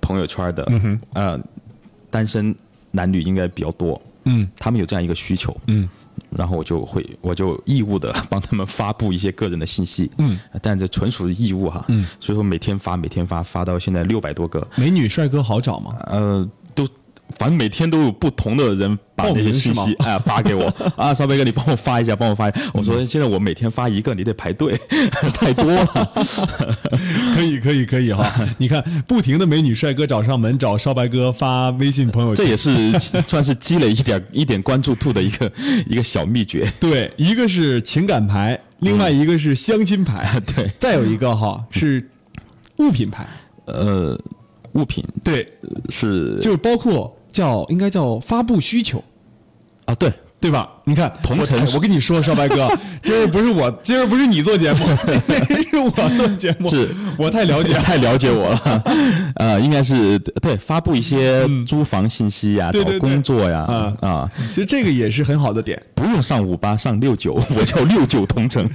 [0.00, 0.66] 朋友圈的，
[1.12, 1.38] 呃，
[2.10, 2.54] 单身
[2.90, 4.00] 男女应该比较多。
[4.24, 5.56] 嗯，他们有这样一个需求。
[5.66, 5.88] 嗯。
[6.36, 15.96] 然后我就会， 我就义务的帮他们发布一些个人的信息，嗯，但这纯属义务哈，嗯，所以说每天发，每天发，发到现在六百多个，美女帅哥好找吗？
[16.06, 16.50] 呃，都
[17.40, 20.66] 反正每天都有不同的人把那些信息哎、发给我。
[20.94, 22.60] 啊，少白哥，你帮我发一下，帮我发一下。
[22.74, 24.78] 我说现在我每天发一个，你得排队，
[25.32, 25.86] 太多了。
[27.34, 28.30] 可以，可以，可以哈！
[28.58, 35.50] 你看，不停的美女帅哥找上门，找少白哥发微信朋友圈，这也是算是积累一点一点关注度的一个
[35.86, 36.70] 一个小秘诀。
[36.78, 42.06] 对，一个是情感牌，另外一个是相亲牌，对，再有一个哈是
[42.76, 43.26] 物品牌，
[43.64, 44.20] 呃，
[44.72, 45.02] 物品。
[45.24, 45.50] 对，
[45.88, 46.36] 是。
[46.42, 49.02] 就是包括叫应该叫发布需求，
[49.86, 50.79] 啊，对，对吧？
[50.90, 52.68] 你看，同城 我跟你说，少白哥，
[53.00, 56.88] 今儿不是我，今儿不是你做节目， 今天是我做节目，是。
[57.16, 57.80] 我太了解了。
[57.80, 58.82] 太了解我了，
[59.36, 63.94] 呃，应该是对发布一些租房信息呀、找工作呀，啊。
[64.00, 68.68] 啊，其实这个也是很好的点，不用上五八，上六九，我叫六九同城。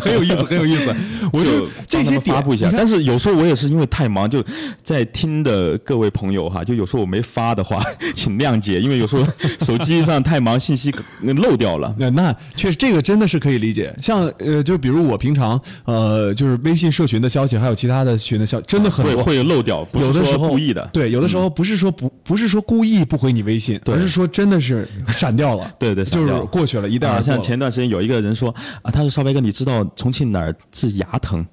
[0.00, 0.94] 很有意思，很有意思。
[1.30, 2.70] 我就这些点发布一下。
[2.74, 4.42] 但是有时候我也是因为太忙，就
[4.82, 7.82] 在听的各位朋友哈，就有时候我没发的话，
[8.14, 9.26] 请谅解，因为有时候
[9.60, 11.94] 手机上太忙，信息漏掉了。
[11.98, 13.94] 那那确实，这个真的是可以理解。
[14.00, 19.22] 像呃，就比如我平常呃，就是微信社群的消息，还有其他的群的消息，真的很会多。
[19.22, 20.82] 会漏掉，有的时候故意的。
[20.82, 25.72] 嗯对，有的时候不是说不不是说故意不回你微信，对而是说真的是闪掉了。
[25.78, 27.36] 对对就是过去了，一带啊，而过了。
[27.36, 31.46] 像前段时间有一个人说啊，他说少白哥，你知道重庆哪儿治牙疼？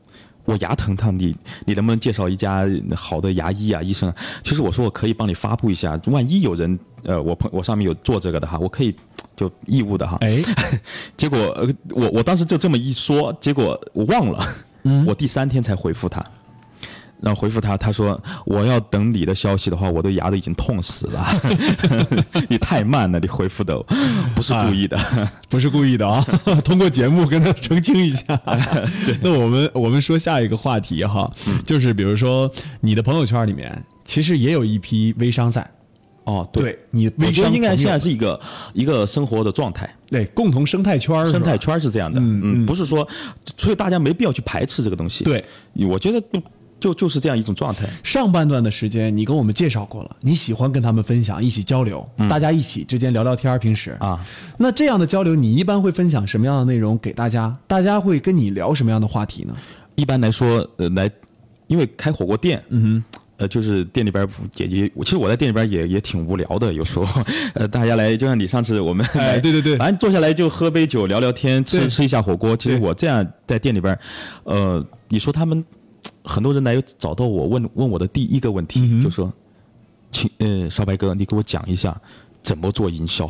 [0.45, 1.35] 我牙疼，他你
[1.65, 4.15] 你能不能介绍一家好的牙医啊医生啊？
[4.43, 8.95] 其实我说我可以帮你发布一下，万一有人呃我朋我上面有做这个的哈，我可以
[9.38, 10.17] 就义务的哈。
[10.19, 10.43] 哎，
[11.15, 14.45] 结果呃我我当时就这么一说，结果我忘了，
[14.83, 16.21] 嗯我第三天才回复他。
[17.19, 21.25] 然后回复他，他说我要等你的消息的话，我的牙都已经痛死了。
[22.47, 23.75] 你太慢了，你回复的
[24.35, 24.95] 不是故意的。
[25.49, 26.23] 不是故意的啊，
[26.63, 28.39] 通过节目跟他澄清一下。
[29.23, 35.67] 那我们我们说下一个话题哈，嗯就是比如说你的朋友圈里面其实也有一批微商在，
[36.28, 38.38] 哦，对你微我觉得应该现在是一个
[38.73, 43.07] 一个生活的状态，对共同生态圈儿生态圈儿是这样的，嗯嗯，不是说，
[43.55, 45.23] 所以大家没必要去排斥这个东西。
[45.23, 45.41] 对，
[45.88, 46.41] 我觉得就
[46.82, 47.88] 就就是这样一种状态。
[48.03, 53.57] 上半段的时间，你跟我们介绍过了，你喜欢跟他们分享，一起交流，大家一起之间聊聊天儿。
[53.57, 54.25] 平时嗯啊，
[54.57, 57.55] 那这样的交流，你一般会分享什么样的内容给大家？
[57.67, 59.55] 大家会跟你聊什么样的话题呢？
[59.95, 61.09] 一般来说，呃，来，
[61.67, 63.16] 因为开火锅店，嗯哼。
[63.38, 67.05] 呃，就是店里边儿姐姐，其实我在店里边也也挺无聊的，有时候，
[67.53, 72.57] 呃，大家来，就像你上次我们哎来，对对对反正坐下来就喝杯酒，聊聊天，吃吃一下火锅。
[72.57, 73.97] 其实我这样在店里边，
[74.43, 75.63] 呃，你说他们
[76.23, 79.31] 很多人来找到我问问我的第一个问题，嗯就说，
[80.11, 81.95] 请呃少白哥，你给我讲一下
[82.47, 83.29] 怎么做营销。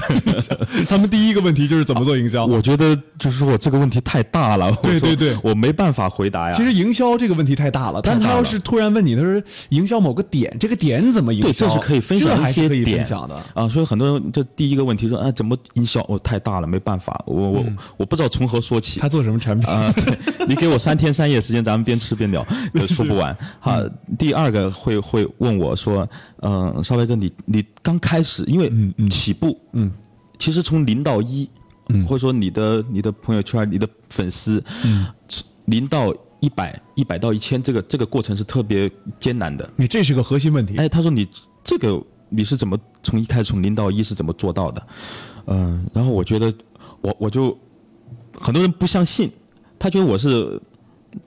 [0.88, 2.46] 他们第一个问题就是怎么做营销。
[2.48, 6.52] 我觉得就是说我这个问题太大了，对对对我没办法回答呀。
[6.56, 11.68] 其实营销这个问题太大了，但他要是突然问你，他说营销某个点，这个点怎么营对，销？
[11.68, 13.36] 这是可以分享一些还是可以点分享的。
[13.52, 13.68] 啊。
[13.68, 16.02] 所以很多人这第一个问题说，啊，怎么营销？
[16.08, 17.64] 我太大了，没办法，我我
[17.98, 19.06] 我不知道从何说起他。
[19.06, 19.68] 做什么产品？
[19.68, 23.36] 啊，对你给我三天三夜时间，咱们边吃边聊， 呃说不完。
[23.60, 23.80] 好，
[24.18, 26.08] 第二个会会问我说，
[26.42, 28.70] 嗯、少白哥，你你刚开始，因为
[29.08, 29.90] 起步，嗯，
[30.38, 31.48] 其实从零到一，
[31.88, 35.06] 嗯，或者说你的你的朋友圈、你的粉丝，嗯，
[35.66, 39.68] 零到一百，一百到一千，这个这个过程是特别艰难的。
[39.76, 40.76] 你这是个核心问题。
[40.76, 41.26] 哎，他说你
[41.62, 44.86] 这个你是怎么从一开始从零到一是怎么做到的？
[45.46, 46.52] 嗯、然后我觉得
[47.00, 47.56] 我我就
[48.32, 49.30] 很多人不相信，
[49.84, 50.58] 他觉得我是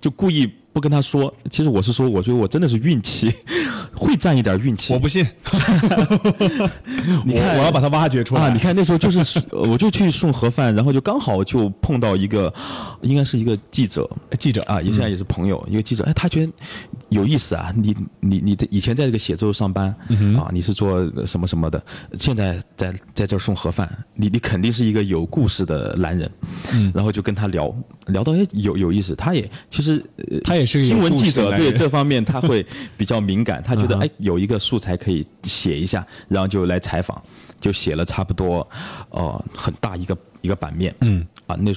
[0.02, 3.32] 就故意不跟他说，其实我是说，我觉得我真的是运气，
[3.96, 4.94] 会占一点运气。
[4.94, 5.24] 我不信，
[7.24, 8.42] 你看我我要把他挖掘出来。
[8.42, 8.50] 啊！
[8.50, 12.52] 你看那时候就是， 我就去送盒饭，然后就刚好就碰到一个，
[13.02, 14.10] 应该是一个记者。
[14.40, 14.64] 记者。
[14.64, 16.52] 啊，也现在也是朋友，一个记者，哎，他觉得
[17.10, 19.96] 有意思啊，你你你以前在这个写字楼上班
[20.36, 21.80] 啊，你是做什么什么的，
[22.20, 26.30] 现在在在这儿送盒饭，你你肯定是一个有故事的男人，
[26.74, 26.92] 嗯。
[26.94, 27.74] 然后就跟他聊
[28.08, 32.66] 聊到哎有有意思，他也其实呃他也是新闻记者，对这方面他会
[32.98, 37.22] 比较敏感，他觉得哎有一个素材可以写一下，然后就来采访，
[37.60, 38.68] 就写了差不多
[39.10, 41.26] 呃很大一个一个版面，嗯。
[41.46, 41.72] 啊那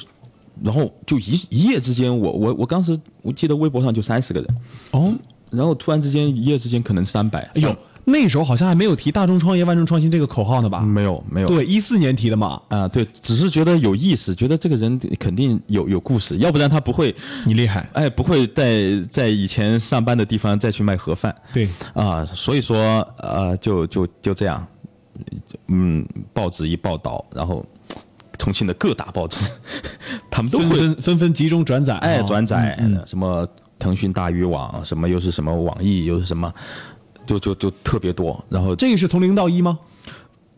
[0.63, 4.57] 然后就一一夜之间，我我我当时我记得微博上就三十个人，
[4.91, 5.15] 哦，
[5.49, 7.77] 然后突然之间一夜之间可能三百，哎呦，
[8.11, 10.81] 那时候好像还没有提“大众创业，万众创新”这个口号呢吧？
[10.81, 12.61] 没有没有对，一四年提的嘛。
[12.69, 17.15] 啊、对，只是觉得有意思，觉得这个人肯定有有故事，要不然他不会，
[17.47, 21.35] 你厉害，哎，不会在在以前上班的地方再去卖盒饭。
[21.53, 24.67] 对啊、所以说呃，就就就这样，
[25.69, 27.65] 嗯，报纸一报道，然后
[28.39, 29.51] 重庆的各大报纸，
[30.31, 33.47] 他们都纷会纷纷纷集中转载，哎啊转载、什么
[33.79, 36.53] 腾讯大鱼网，什么又是什么网易，又是什么，
[37.31, 38.43] 就就就特别多。
[38.49, 39.79] 然后这个是从零到一吗？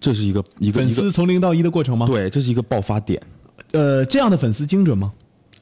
[0.00, 3.22] 这是一个一个粉丝从零到一的过程吗？，对，这是一个爆发点，
[3.70, 5.12] 呃，这样的粉丝精准吗？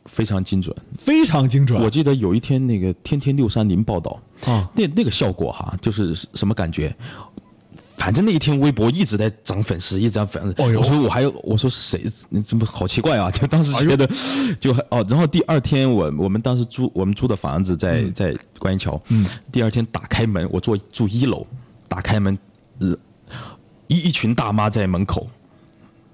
[0.07, 0.75] 非常精准。
[0.99, 1.81] 非常精准。
[1.81, 6.95] 我记得有一天那个天天六三零报道啊那那个效果哈，就是什么感觉？
[8.01, 10.63] 反正那一天微博一直在涨粉丝，一直涨粉丝。
[10.63, 12.03] 哦我说我还有，我说谁？
[12.31, 13.29] 你怎么好奇怪啊？
[13.37, 14.09] 就当时觉得，
[14.59, 15.05] 就还哦。
[15.07, 21.47] 然后第二天我我们当时租我们租的房子在、在观音桥，嗯，第二天打开门，我住住一楼，
[21.89, 22.39] 打开门，
[22.79, 22.97] 呃，
[23.89, 25.27] 一一群大妈在门口。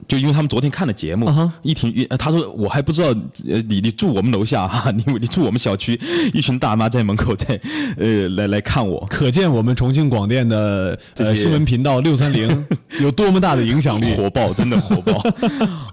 [0.08, 1.30] 就因为他们昨天看了节目
[1.62, 3.08] 一听，他说我还不知道，
[3.48, 6.00] 呃，你你住我们楼下 哈，你你住我们小区，
[6.32, 7.60] 一群大妈在门口在，
[7.96, 12.66] 呃，来来看我，可见我们重庆广电的呃新闻频道六三零
[13.00, 14.14] 有多么大的影响力。
[14.16, 15.22] 火爆，真的火爆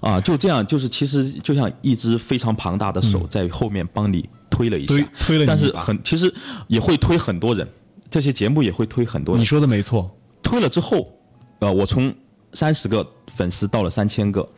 [0.00, 0.20] 啊！
[0.20, 6.32] 就这样，就是其实就像一只非常庞大的手在后面帮你推了一下，推推了但是很其实
[6.68, 7.68] 也会推很多人，
[8.10, 9.40] 这些节目也会推很多人。
[9.40, 10.10] 你说的没错，
[10.42, 11.12] 推了之后，
[11.58, 12.14] 呃，我从
[12.54, 14.48] 三十个粉丝到了三千个，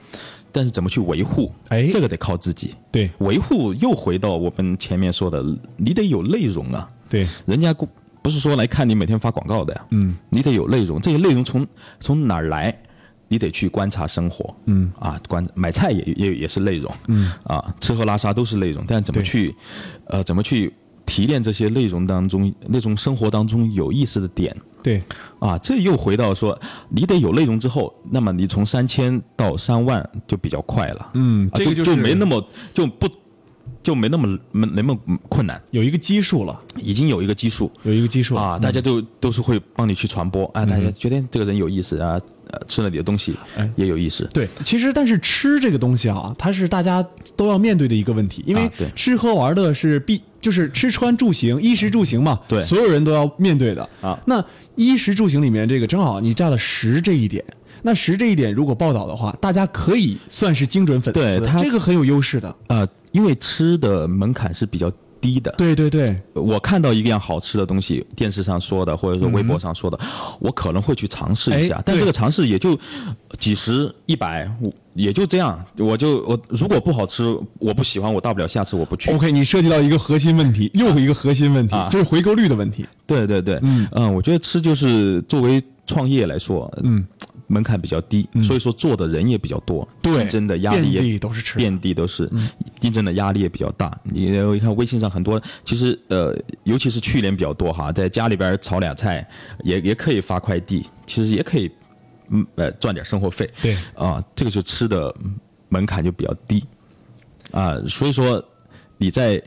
[0.53, 1.53] 但是怎么去维护？
[1.69, 1.89] 哎。
[1.93, 2.75] 这个得靠自己。
[2.91, 3.11] 对。
[3.19, 5.45] 维护又回到我们前面说的，
[5.77, 6.91] 你得有内容啊。
[7.09, 7.89] 对，人家不
[8.23, 11.67] 不是说来看你每天发广告的呀，嗯，你得有内容，这些内容从
[12.01, 12.77] 从哪儿来？
[13.29, 14.93] 你得去观察生活，嗯。
[15.01, 17.33] 啊，观买菜也也也是内容，嗯。
[17.43, 19.53] 啊，吃喝拉撒都是内容，但怎么去，
[20.07, 20.73] 呃，怎么去
[21.05, 24.57] 提炼这些内容当中那种生活当中有意思的点，
[24.87, 25.03] 对，
[25.41, 26.57] 啊，这又回到说，
[26.91, 31.11] 你得有内容之后，那么你从三千到三万就比较快了。
[31.15, 32.41] 嗯这个就是没那么
[32.73, 33.09] 就不
[33.87, 37.71] 就没那么没那么困难，有一个基数了，已经有一个基数。
[37.85, 38.41] 有一个基数了。
[38.41, 40.45] 啊，大家就都是会帮你去传播。
[40.55, 42.21] 啊，大家觉得这个人有意思啊，
[42.51, 43.71] 呃，吃了你的东西哎。
[43.77, 44.29] 也有意思。
[44.35, 47.01] 对，其实但是吃这个东西啊，它是大家
[47.37, 52.61] 都要面对的一个问题，因为吃喝玩乐是必就是吃穿住行，衣食住行嘛，对。
[52.61, 53.89] 所有人都要面对的。
[54.01, 54.19] 啊。
[54.27, 57.45] 那衣食住行里面，这个正好你占了食这一点。
[57.87, 62.53] 那实这一点，如果报道的话，大家可以算是精准粉丝，对它这个很有优势的。
[62.67, 65.55] 呃，因为吃的门槛是比较低的。
[65.57, 69.97] 对对对，我看到一样好吃的东西，电视上说的，或者说微博上说的，
[70.41, 72.77] 我可能会去尝试一下哎，但这个尝试也就
[73.39, 75.65] 几十、一百，我也就这样。
[75.79, 79.13] 我就我如果不好吃，我不喜欢，我大不了下次我不去。
[79.13, 82.85] OK，你涉及到一个核心问题，又一个核心问题，啊就是回购率的问题。
[83.07, 87.07] 对对对，嗯我觉得吃就是作为创业来说，嗯，
[87.49, 92.31] 门槛比较低，所以说做的人也比较多，对竞争的压力也遍地都是吃遍地都是，
[92.81, 93.97] 竞争的压力也比较大。
[94.03, 99.27] 你你看微信上很多，其实呃，尤其是去年比较多哈，在家里边炒俩菜，
[99.63, 101.71] 也也可以发快递，其实也可以，
[102.31, 103.49] 嗯呃赚点生活费。
[103.63, 105.15] 对啊，这个就吃的
[105.69, 106.65] 门槛就比较低，
[107.53, 108.45] 啊，所以说
[108.99, 109.41] 你在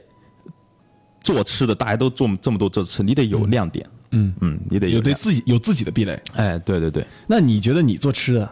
[1.21, 3.85] 做吃的，大家都做这么多做吃，你得有亮点。
[3.85, 6.21] 嗯嗯嗯，你得有对自己有自己的壁垒。
[6.33, 8.49] 哎，对对对，那你觉得你做吃的，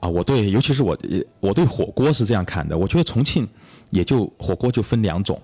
[0.00, 0.96] 啊，我对，尤其是我，
[1.40, 2.76] 我对火锅是这样看的。
[2.76, 3.48] 我觉得重庆
[3.90, 5.40] 也就火锅就分两种，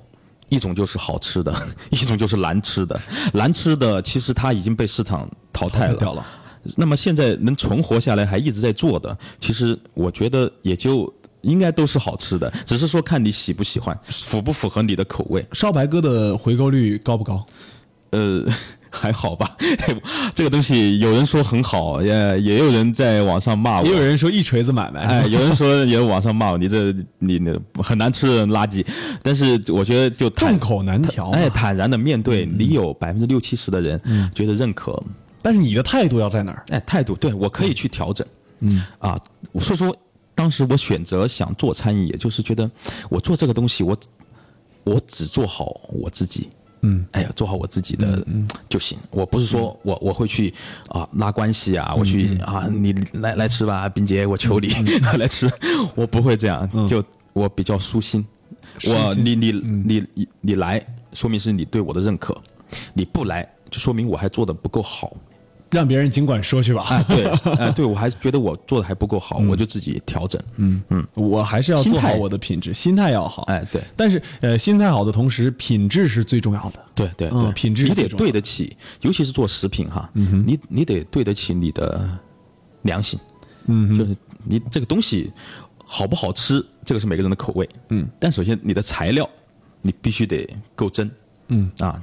[0.49, 1.55] 一种就是好吃的，
[1.91, 3.01] 一种就是难吃的。
[3.33, 5.95] 难吃的其实它已经被市场淘汰了。
[5.95, 6.27] 汰掉了
[6.77, 11.11] 那么现在能存活下来还一直在做的，其实我觉得也就
[11.41, 15.47] 应该都是好吃的，只是说看你喜不喜欢，符不符合你的口味。
[15.53, 17.47] 烧白鸽的回购率高不高？
[18.11, 18.45] 呃，
[18.91, 19.57] 还好吧。
[20.35, 28.85] 这个东西有人说很好，也也有人在网上骂我，也有人说一锤子买卖，哎，有人说 也网上骂我，你这你那很难吃的垃圾。
[29.23, 34.01] 但是我觉得就众口难调，哎，坦然的面对，你有百分之六七十的人
[34.35, 35.01] 觉得认可，
[35.41, 36.65] 但是你的态度要在哪儿？
[36.71, 38.27] 哎，态度对我可以去调整，
[38.61, 38.85] 嗯。
[38.99, 39.19] 啊，
[39.61, 39.95] 所以说
[40.35, 42.71] 当时我选择想做餐饮，也就是觉得
[43.09, 43.97] 我做这个东西，我
[44.85, 46.49] 我只做好我自己。
[46.83, 48.27] 嗯，哎呀，做好我自己的
[48.69, 48.99] 就行。
[49.11, 50.53] 我不是说我我会去
[50.89, 54.69] 啊拉关系啊，我去啊你来来吃吧，冰姐，我求你
[55.19, 55.51] 来吃，
[55.95, 56.69] 我不会这样。
[56.89, 57.03] 就
[57.33, 58.25] 我比较舒心，
[58.87, 62.35] 我你你你你你来，说明是你对我的认可；
[62.95, 65.13] 你不来，就说明我还做的不够好。
[65.71, 66.85] 让别人尽管说去吧。
[66.89, 67.25] 哎，对，
[67.59, 70.41] 哎，对我还觉得我做的还不够好，我就自己调整。
[70.57, 73.43] 嗯嗯，我还是要做好我的品质，心态要好。
[73.45, 73.81] 哎，对。
[73.97, 76.85] 但是呃，心态好的同时，品质是最重要的。
[76.95, 82.09] 对对对，品质你得对得起，尤其是做食品哈，你你得对得起你的
[82.83, 83.19] 良心。
[83.67, 85.31] 嗯，就是你这个东西
[85.85, 87.69] 好不好吃，这个是每个人的口味。
[87.91, 89.29] 嗯，但首先你的材料，
[89.83, 91.11] 你必须得够真。
[91.51, 92.01] 嗯啊，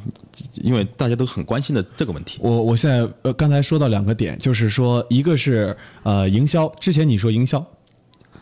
[0.56, 2.40] 因为大家都很关心的这个问题。
[2.42, 7.66] 我我现在呃刚才说到两个点，就是说一个是呃营销，之前你说营销，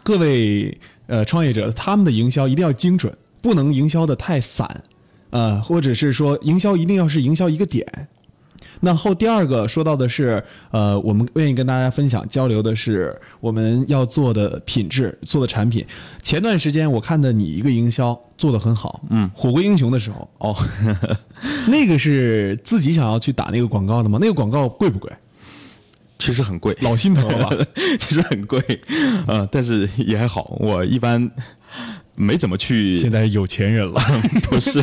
[0.04, 0.78] 各位
[1.08, 4.84] 呃创业者他们的营销一定要精准，不能营销的太散，
[5.30, 8.08] 呃或者是说营销一定要是营销一个点。
[8.82, 15.86] 那后第二个说到的是，呃，我们愿意跟大家分享交流的是我们要做的品质、做的产品。
[16.22, 20.56] 前段时间我看的你一个营销做的很好，嗯，火锅英雄的时候，哦，
[21.68, 24.18] 那个是自己想要去打那个广告的吗？
[24.22, 25.12] 那个广告贵不贵？
[26.20, 27.66] 其实很贵，老心疼了吧？
[28.00, 28.60] 其实很贵，
[29.28, 31.32] 啊，但是也还好，我一般。
[32.18, 34.02] 没怎么去，现在有钱人了，
[34.50, 34.82] 不是？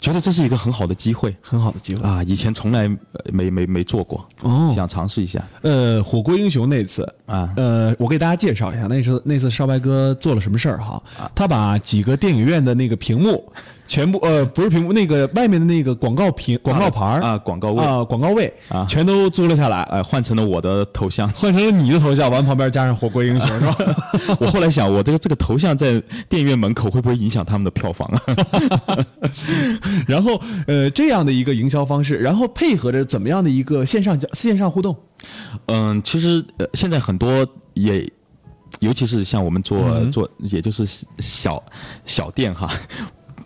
[0.00, 2.22] 觉得这是一个很好的机会，很好的机会啊！
[2.22, 2.88] 以前从来
[3.32, 5.46] 没没没做过，哦，想尝试一下。
[5.62, 11.02] 呃，火锅英雄那次啊，呃，我给大家介绍一下，那次那次少白哥做了什么事儿哈？
[11.34, 13.52] 他把几个电影院的那个屏幕。
[13.86, 23.76] 全部呃不是屏幕，那个外面的那个广告屏、广告牌啊，广告位啊，广告位啊，全都租了下来，呃，换成了我的头像，换成了你的头像，完旁边加上火锅英雄是吧？
[24.38, 28.96] 我后来想，我这个这个头像在电影院门口会不会影响他们的票房啊？
[30.06, 34.96] 然后呃这样的一个营销方式，然后配合着怎么样的一个线上线上互动？
[35.66, 38.08] 嗯，其实呃现在很多也，
[38.80, 40.86] 尤其是像我们做做，也就是
[41.18, 41.62] 小
[42.04, 42.68] 小店哈。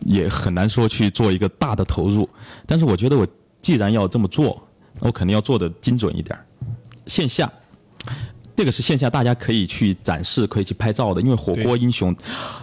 [0.06, 2.28] 也很难说去做一个大的投入，
[2.66, 3.26] 但是我觉得我
[3.62, 4.62] 既然要这么做，
[4.98, 6.38] 我肯定要做的精准一点。
[7.06, 7.50] 线下，
[8.56, 11.20] 这个是线下大家可以去展示、可以去拍照的。
[11.20, 12.14] 因为火锅英雄，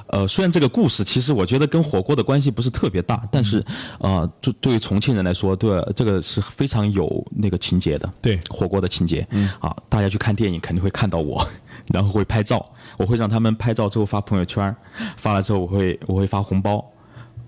[0.08, 3.64] 呃，虽然这个故事其实我觉得跟火锅的关系不是特别大，但是
[4.00, 8.12] 呃，对对于重庆人来说，对这个是非常有那个情节的。
[8.22, 11.46] 对火锅的情节，嗯，啊，大家去看电影肯定会看到我，
[11.94, 12.66] 然后会拍照，
[12.98, 14.74] 我会让他们拍照之后发朋友圈，
[15.18, 16.86] 发了之后我会我会发红包。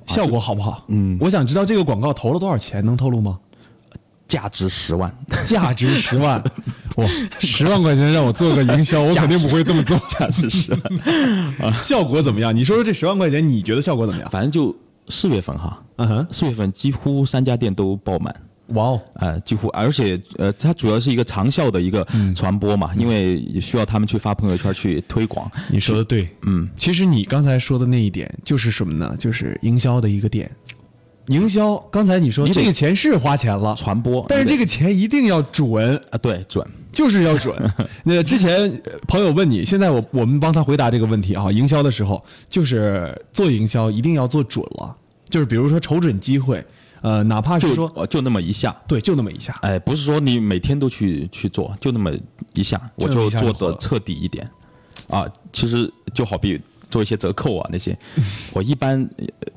[0.06, 0.84] 效果好不好？
[0.90, 3.40] 嗯，我想知道这个广告投了多少钱，能透露吗？
[4.28, 5.16] 价值十万，
[5.46, 6.44] 价值十万，
[6.98, 7.08] 哇，
[7.40, 9.98] 十万块钱让我做个营销，我肯定不会这么做。
[10.10, 10.82] 价值十万
[11.62, 12.56] 啊，效果怎么样？
[12.56, 14.30] 你说说这十万块钱，你觉得效果怎么样？
[14.30, 14.76] 反正就
[15.10, 18.34] 四月份哈，嗯哼，四月份几乎三家店都爆满。
[18.68, 25.52] 哇哦，呃，几乎，而且，呃，它主要是一个长效的一个传播嘛，因为需要他们去发朋友圈去推广。
[25.70, 29.14] 你说的对，嗯，其实你刚才说的那一点就是什么呢？
[29.20, 30.50] 就是营销的一个点。
[31.28, 37.56] 营销，刚才你说这个钱是花钱了，传播，但是这个钱一定要准啊，对，准，就是要准。
[38.04, 44.96] 那之前朋友问你，现在我我们帮他回答这个问题啊，营销的时候就是做营销一定要做准了，
[45.30, 46.64] 就是比如说瞅准机会。
[47.02, 52.10] 呃，哪怕是说就那么一下，对，就那么一下，哎，不是说你每天都去去做，就那么
[52.54, 54.50] 一下，我就做的彻底一点，
[55.10, 56.58] 啊，其实就好比。
[56.94, 57.98] 做一些折扣啊，那些
[58.54, 59.10] 我一般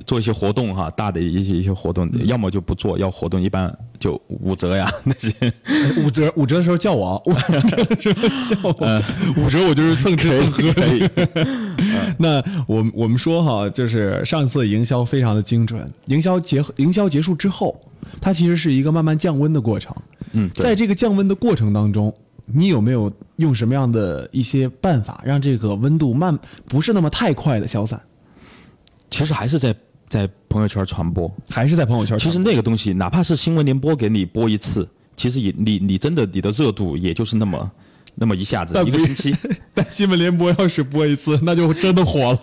[0.06, 5.52] 做一些活动哈，大的一些一些活动，要么就不做，要活动一般就五折呀 那些。
[6.02, 9.02] 五折 五折的时候叫我，五折的时候叫我，
[9.36, 10.62] 五折我就是蹭吃蹭喝。
[12.16, 17.78] 那我我们说哈，就是上次营销非常的精准，营销结营销结束之后，
[18.18, 19.94] 它其实是一个慢慢降温的过程。
[20.32, 22.14] 嗯，在这个降温的过程当中。
[22.46, 28.00] 你有没有用什么样的一些办法，让这个温度慢不是那么太快的消散？
[29.10, 29.74] 其实还是在
[30.08, 32.18] 在朋友圈传播，还是在朋友圈。
[32.18, 37.70] 其实那个东西，哪怕是新闻联播给你播一次，其实也你你真的你的热度也就是那么
[38.14, 39.34] 那么一下子一个星期。
[39.74, 42.40] 但新闻联播要是播一次，那就真的火了。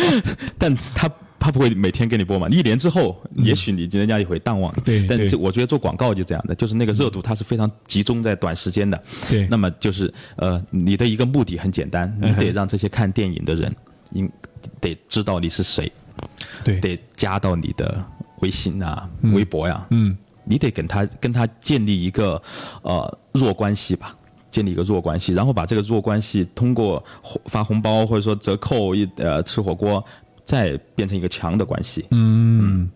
[0.58, 1.10] 但他。
[1.38, 2.48] 他不会每天给你播嘛。
[2.48, 4.72] 一年之后，也许你人家也会淡忘。
[4.84, 9.00] 对对但就我觉得做广告就这样的，就是那个热度它是非常集中在短时间的。
[9.28, 13.74] 对那么就是呃，你的一个目的很简单，你得让这些看电影的人，
[14.12, 14.30] 应
[14.80, 15.90] 得知道你是谁，
[16.64, 18.04] 对，得加到你的
[18.40, 22.40] 微信啊、微博呀、嗯，你得跟他跟他建立一个
[22.82, 24.16] 呃弱关系吧，
[24.50, 27.02] 建立一个弱关系，然后把这个弱关系通过
[27.46, 30.04] 发红包或者说折扣一呃吃火锅，
[30.48, 32.06] 再变成一个强的关系。
[32.10, 32.88] 嗯，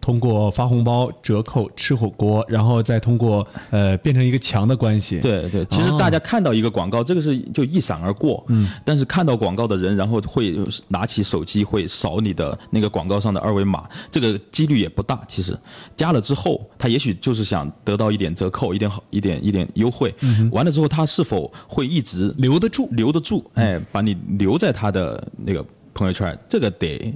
[0.00, 8.44] 通过发红包、折扣、吃火锅，然后再通过呃变成一个强的关系。，对对，其实大家看到一个广告，这个是就一闪而过。
[8.48, 15.20] 嗯，但是看到广告的人，然后会拿起手机会扫你的那个广告上的二维码，这个几率也不大。
[15.28, 15.56] 其实
[15.96, 20.12] 加了之后，他也许就是想得到一点折扣，一点好，一点一点优惠。
[20.22, 23.44] 嗯完了之后，他是否会一直留得住留得住？
[23.54, 25.64] 哎，把你留在他的那个
[25.98, 27.12] 朋友圈，这个得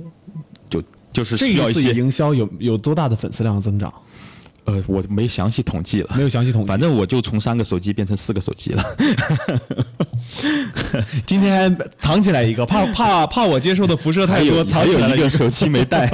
[0.68, 3.92] 就就是这一次需要一些营销有有多大的粉丝量增长？
[4.64, 8.96] 呃，我没详细统计了，没有详细统计反正我就从三个手机变成四个手机了。
[11.26, 16.08] 今天藏起来一个，怕怕怕我接受的辐射太多，藏起来了一个手机没带。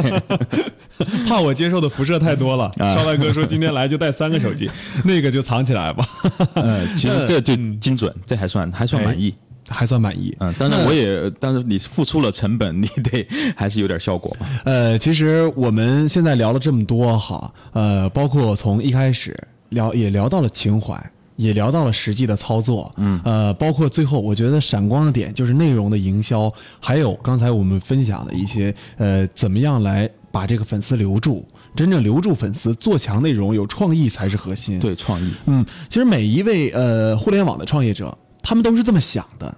[1.28, 2.64] 怕我接受的辐射太多了。
[2.78, 4.70] 啊少白哥说今天来就带三个手机，
[5.04, 6.04] 那个就藏起来吧。
[6.56, 9.34] 嗯，其实这就精准，这还算还算满意。
[9.68, 10.34] 还算满意。
[10.40, 14.46] 嗯，当然我也，但是你付出了成本，你得还是有点效果嘛。
[14.64, 19.36] 呃，其实我们现在聊了这么多哈，呃，包括从一开始
[19.70, 20.98] 聊也聊到了情怀，
[21.36, 31.46] 也聊到了实际的操作，嗯，呃，包括最后我觉得闪光的点就是内容的营销，还有刚才我们分享的一些呃，怎么样来把这个粉丝留住，
[31.76, 34.80] 真正留住粉丝，做强内容，有创意才是核心。
[34.80, 39.54] 对，创意，嗯，其实每一位呃互联网的创业者，他们都是这么想的，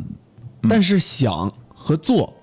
[0.68, 2.34] 但是想和做。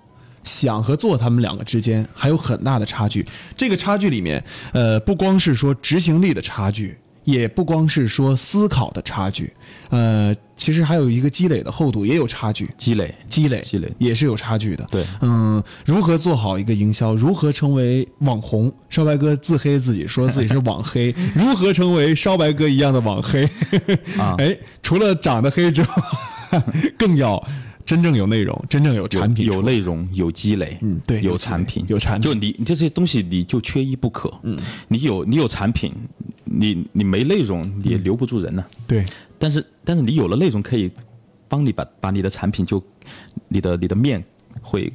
[0.43, 3.27] 想和做，他们两个之间还有很大的差距。
[3.57, 9.53] 这个差距里面，呃，不光是说执行力的差距，也不光是说思考的差距，
[9.89, 12.69] 呃，其实还有一个积累的厚度也有差距。
[12.77, 14.85] 积累，积累，积累也是有差距的。
[14.91, 17.15] 对嗯，如何做好一个营销？
[17.15, 18.73] 如何成为网红？
[18.89, 21.13] 烧白哥自黑自己，说自己是网黑。
[21.35, 23.43] 如何成为烧白哥一样的网黑？
[24.19, 25.87] 啊 哎，除了长得黑之外，
[26.97, 27.41] 更要
[27.87, 32.21] 真正有内容，真正有产品有内容，有积累，嗯对有产品，有产品。
[32.21, 34.29] 就你你这些东西你就缺一不可。
[34.43, 34.59] 嗯，
[34.89, 35.93] 你有你有产品，
[36.43, 39.05] 你你没内容，你也留不住人呢、对，
[39.39, 40.91] 但是但是你有了内容，可以
[41.47, 42.83] 帮你把把你的产品就
[43.47, 44.21] 你的你的面
[44.61, 44.91] 会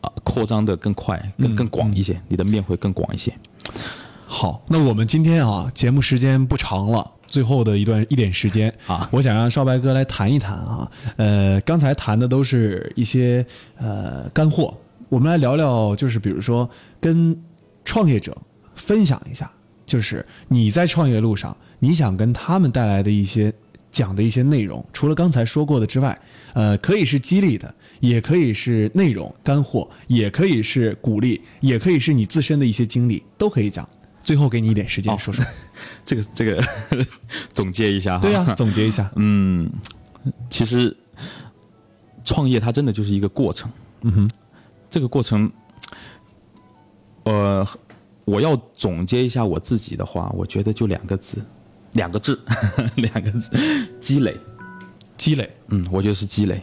[0.00, 3.32] 啊、扩张的更快，嗯更更广一些，你的面会更广一些。
[4.26, 10.90] 好，那我们今天啊，节目时间不长了，最后的一段一点时间啊我想让少白哥来谈一谈啊。
[11.16, 13.44] 呃，刚才谈的都是一些
[13.76, 14.76] 呃干货，
[15.08, 16.68] 我们来聊聊，就是比如说
[17.00, 17.40] 跟
[17.84, 18.36] 创业者
[18.74, 19.50] 分享一下，
[19.86, 23.52] 就是你在创业路上，你想跟他们带来的一些。
[23.90, 26.16] 讲的一些内容，除了刚才说过的之外，
[26.52, 33.88] 呃，可以是激励的，也可以是内容干货，也可以是鼓励，也可以是你自身的一些经历，都可以讲。
[34.28, 35.42] 最后给你一点时间说说。
[36.04, 36.62] 这个这个
[37.54, 38.20] 总结一下哈。
[38.20, 39.10] 对呀、总结一下。
[39.16, 39.70] 嗯，
[40.50, 40.94] 其实
[42.26, 43.70] 创业它真的就是一个过程。
[44.02, 44.30] 嗯哼，
[44.90, 45.50] 这个过程，
[47.22, 47.66] 呃，
[48.26, 51.42] 我要总结一下我自己的话，我觉得就两个字，
[51.92, 52.38] 两个字，
[52.96, 53.50] 两个字，
[53.98, 54.36] 积累。
[55.16, 56.60] 积累，嗯，我觉得是积累。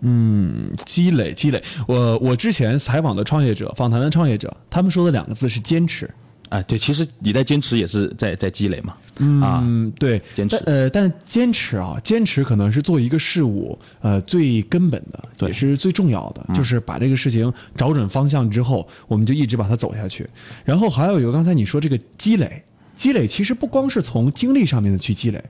[0.00, 1.62] 嗯积累，积累。
[1.86, 6.10] 我我之前采访的创业者、访谈的创业者，他们说的两个字是坚持。
[6.52, 8.94] 哎，对，其实你在坚持也是在在积累嘛。
[9.42, 20.28] 啊，嗯，对，坚持但呃，但坚持啊，坚持可能是做一个事物呃最根本的，也是最重要的，就是把这个事情找准方向之后，我们就一直把它走下去。
[20.62, 22.62] 然后还有一个，刚才你说这个积累，
[22.94, 25.42] 积累其实不光是从经历上面的去积累，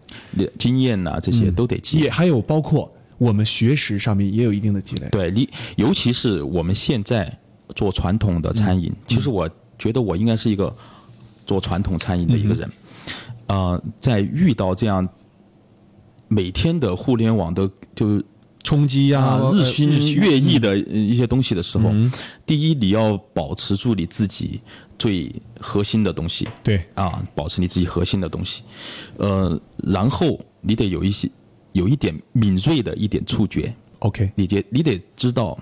[0.57, 2.05] 经验呐、这些都得积累。
[2.05, 5.09] 也还有包括我们学识上面也有一定的积累。
[5.11, 7.37] 对你，尤其是我们现在
[7.75, 9.49] 做传统的餐饮，其实我
[9.79, 10.75] 觉得我应该是一个
[11.47, 12.71] 做传统餐饮的一个人。
[13.47, 15.07] 呃，在遇到这样
[16.29, 18.23] 每天的互联网的就
[18.63, 21.91] 冲击呀、啊日呃新月异的呃一些东西的时候，
[22.47, 24.61] 第一你要保持住你自己
[24.97, 26.83] 最核心的东西，对。
[26.95, 28.63] 啊，保持你自己核心的东西，
[29.19, 31.29] 呃，然后你得有一些
[31.73, 34.31] 有一点敏锐的一点触觉，，OK。
[34.37, 35.59] 你得你得知道，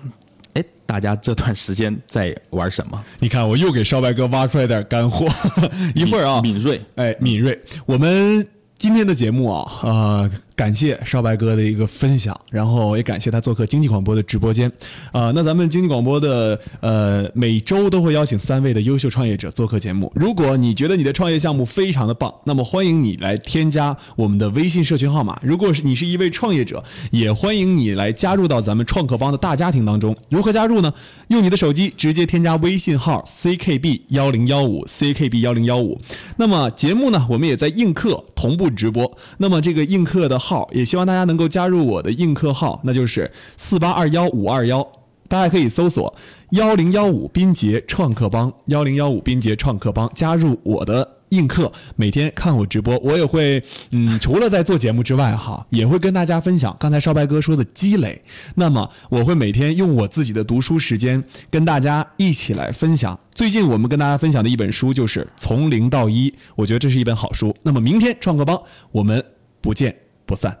[0.53, 3.03] 哎，大家这段时间在玩什么？
[3.19, 5.25] 你看，我又给烧白哥挖出来点干货。
[5.95, 7.59] 一会儿啊，敏敏锐，哎，敏锐。
[7.85, 8.45] 我们
[8.77, 14.71] 今天的节目啊，呃，感谢少白哥的一个分享，然后也感谢他做客经济广播的直播间。
[15.11, 20.11] 啊、那咱们经济广播的呃每周都会邀请三位的优秀创业者做客节目。
[20.15, 25.39] 如果你觉得你的创业项目非常的棒，那么欢迎你来添加我们的微信社群号码。
[25.43, 30.15] 如果是你是一位创业者，也欢迎你来加入到咱们创客帮的大家庭当中。
[30.29, 30.93] 如何加入呢？
[31.29, 35.99] 用你的手机直接添加微信号 ckb 幺零幺五 ckb 幺零幺五。
[36.37, 39.17] 那么节目呢，我们也在映客同步直播。
[39.37, 44.85] 那么这个映客的号，也希望大家能够加入我的映客号，那就是四八二幺五二幺。
[45.29, 46.13] 大家可以搜索
[46.49, 58.21] 幺零幺五斌杰创客帮，幺零幺五斌杰创客帮，加入我的映客，每天看我直播，我也会，嗯，除了在做节目之外，哈，也会跟大家分享刚才少白哥说的积累。
[58.55, 63.17] 那么我会每天用我自己的读书时间，跟大家一起来分享。
[63.33, 67.55] 最近我们跟大家分享的一本书就是《从零到一》，我觉得这是一本好书。
[67.63, 69.23] 那么明天创客帮我们
[69.61, 69.95] 不见
[70.31, 70.57] 不散。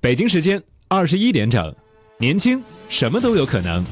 [0.00, 1.74] 北京时间二十一点整，
[2.18, 3.84] 年轻什么都有可能。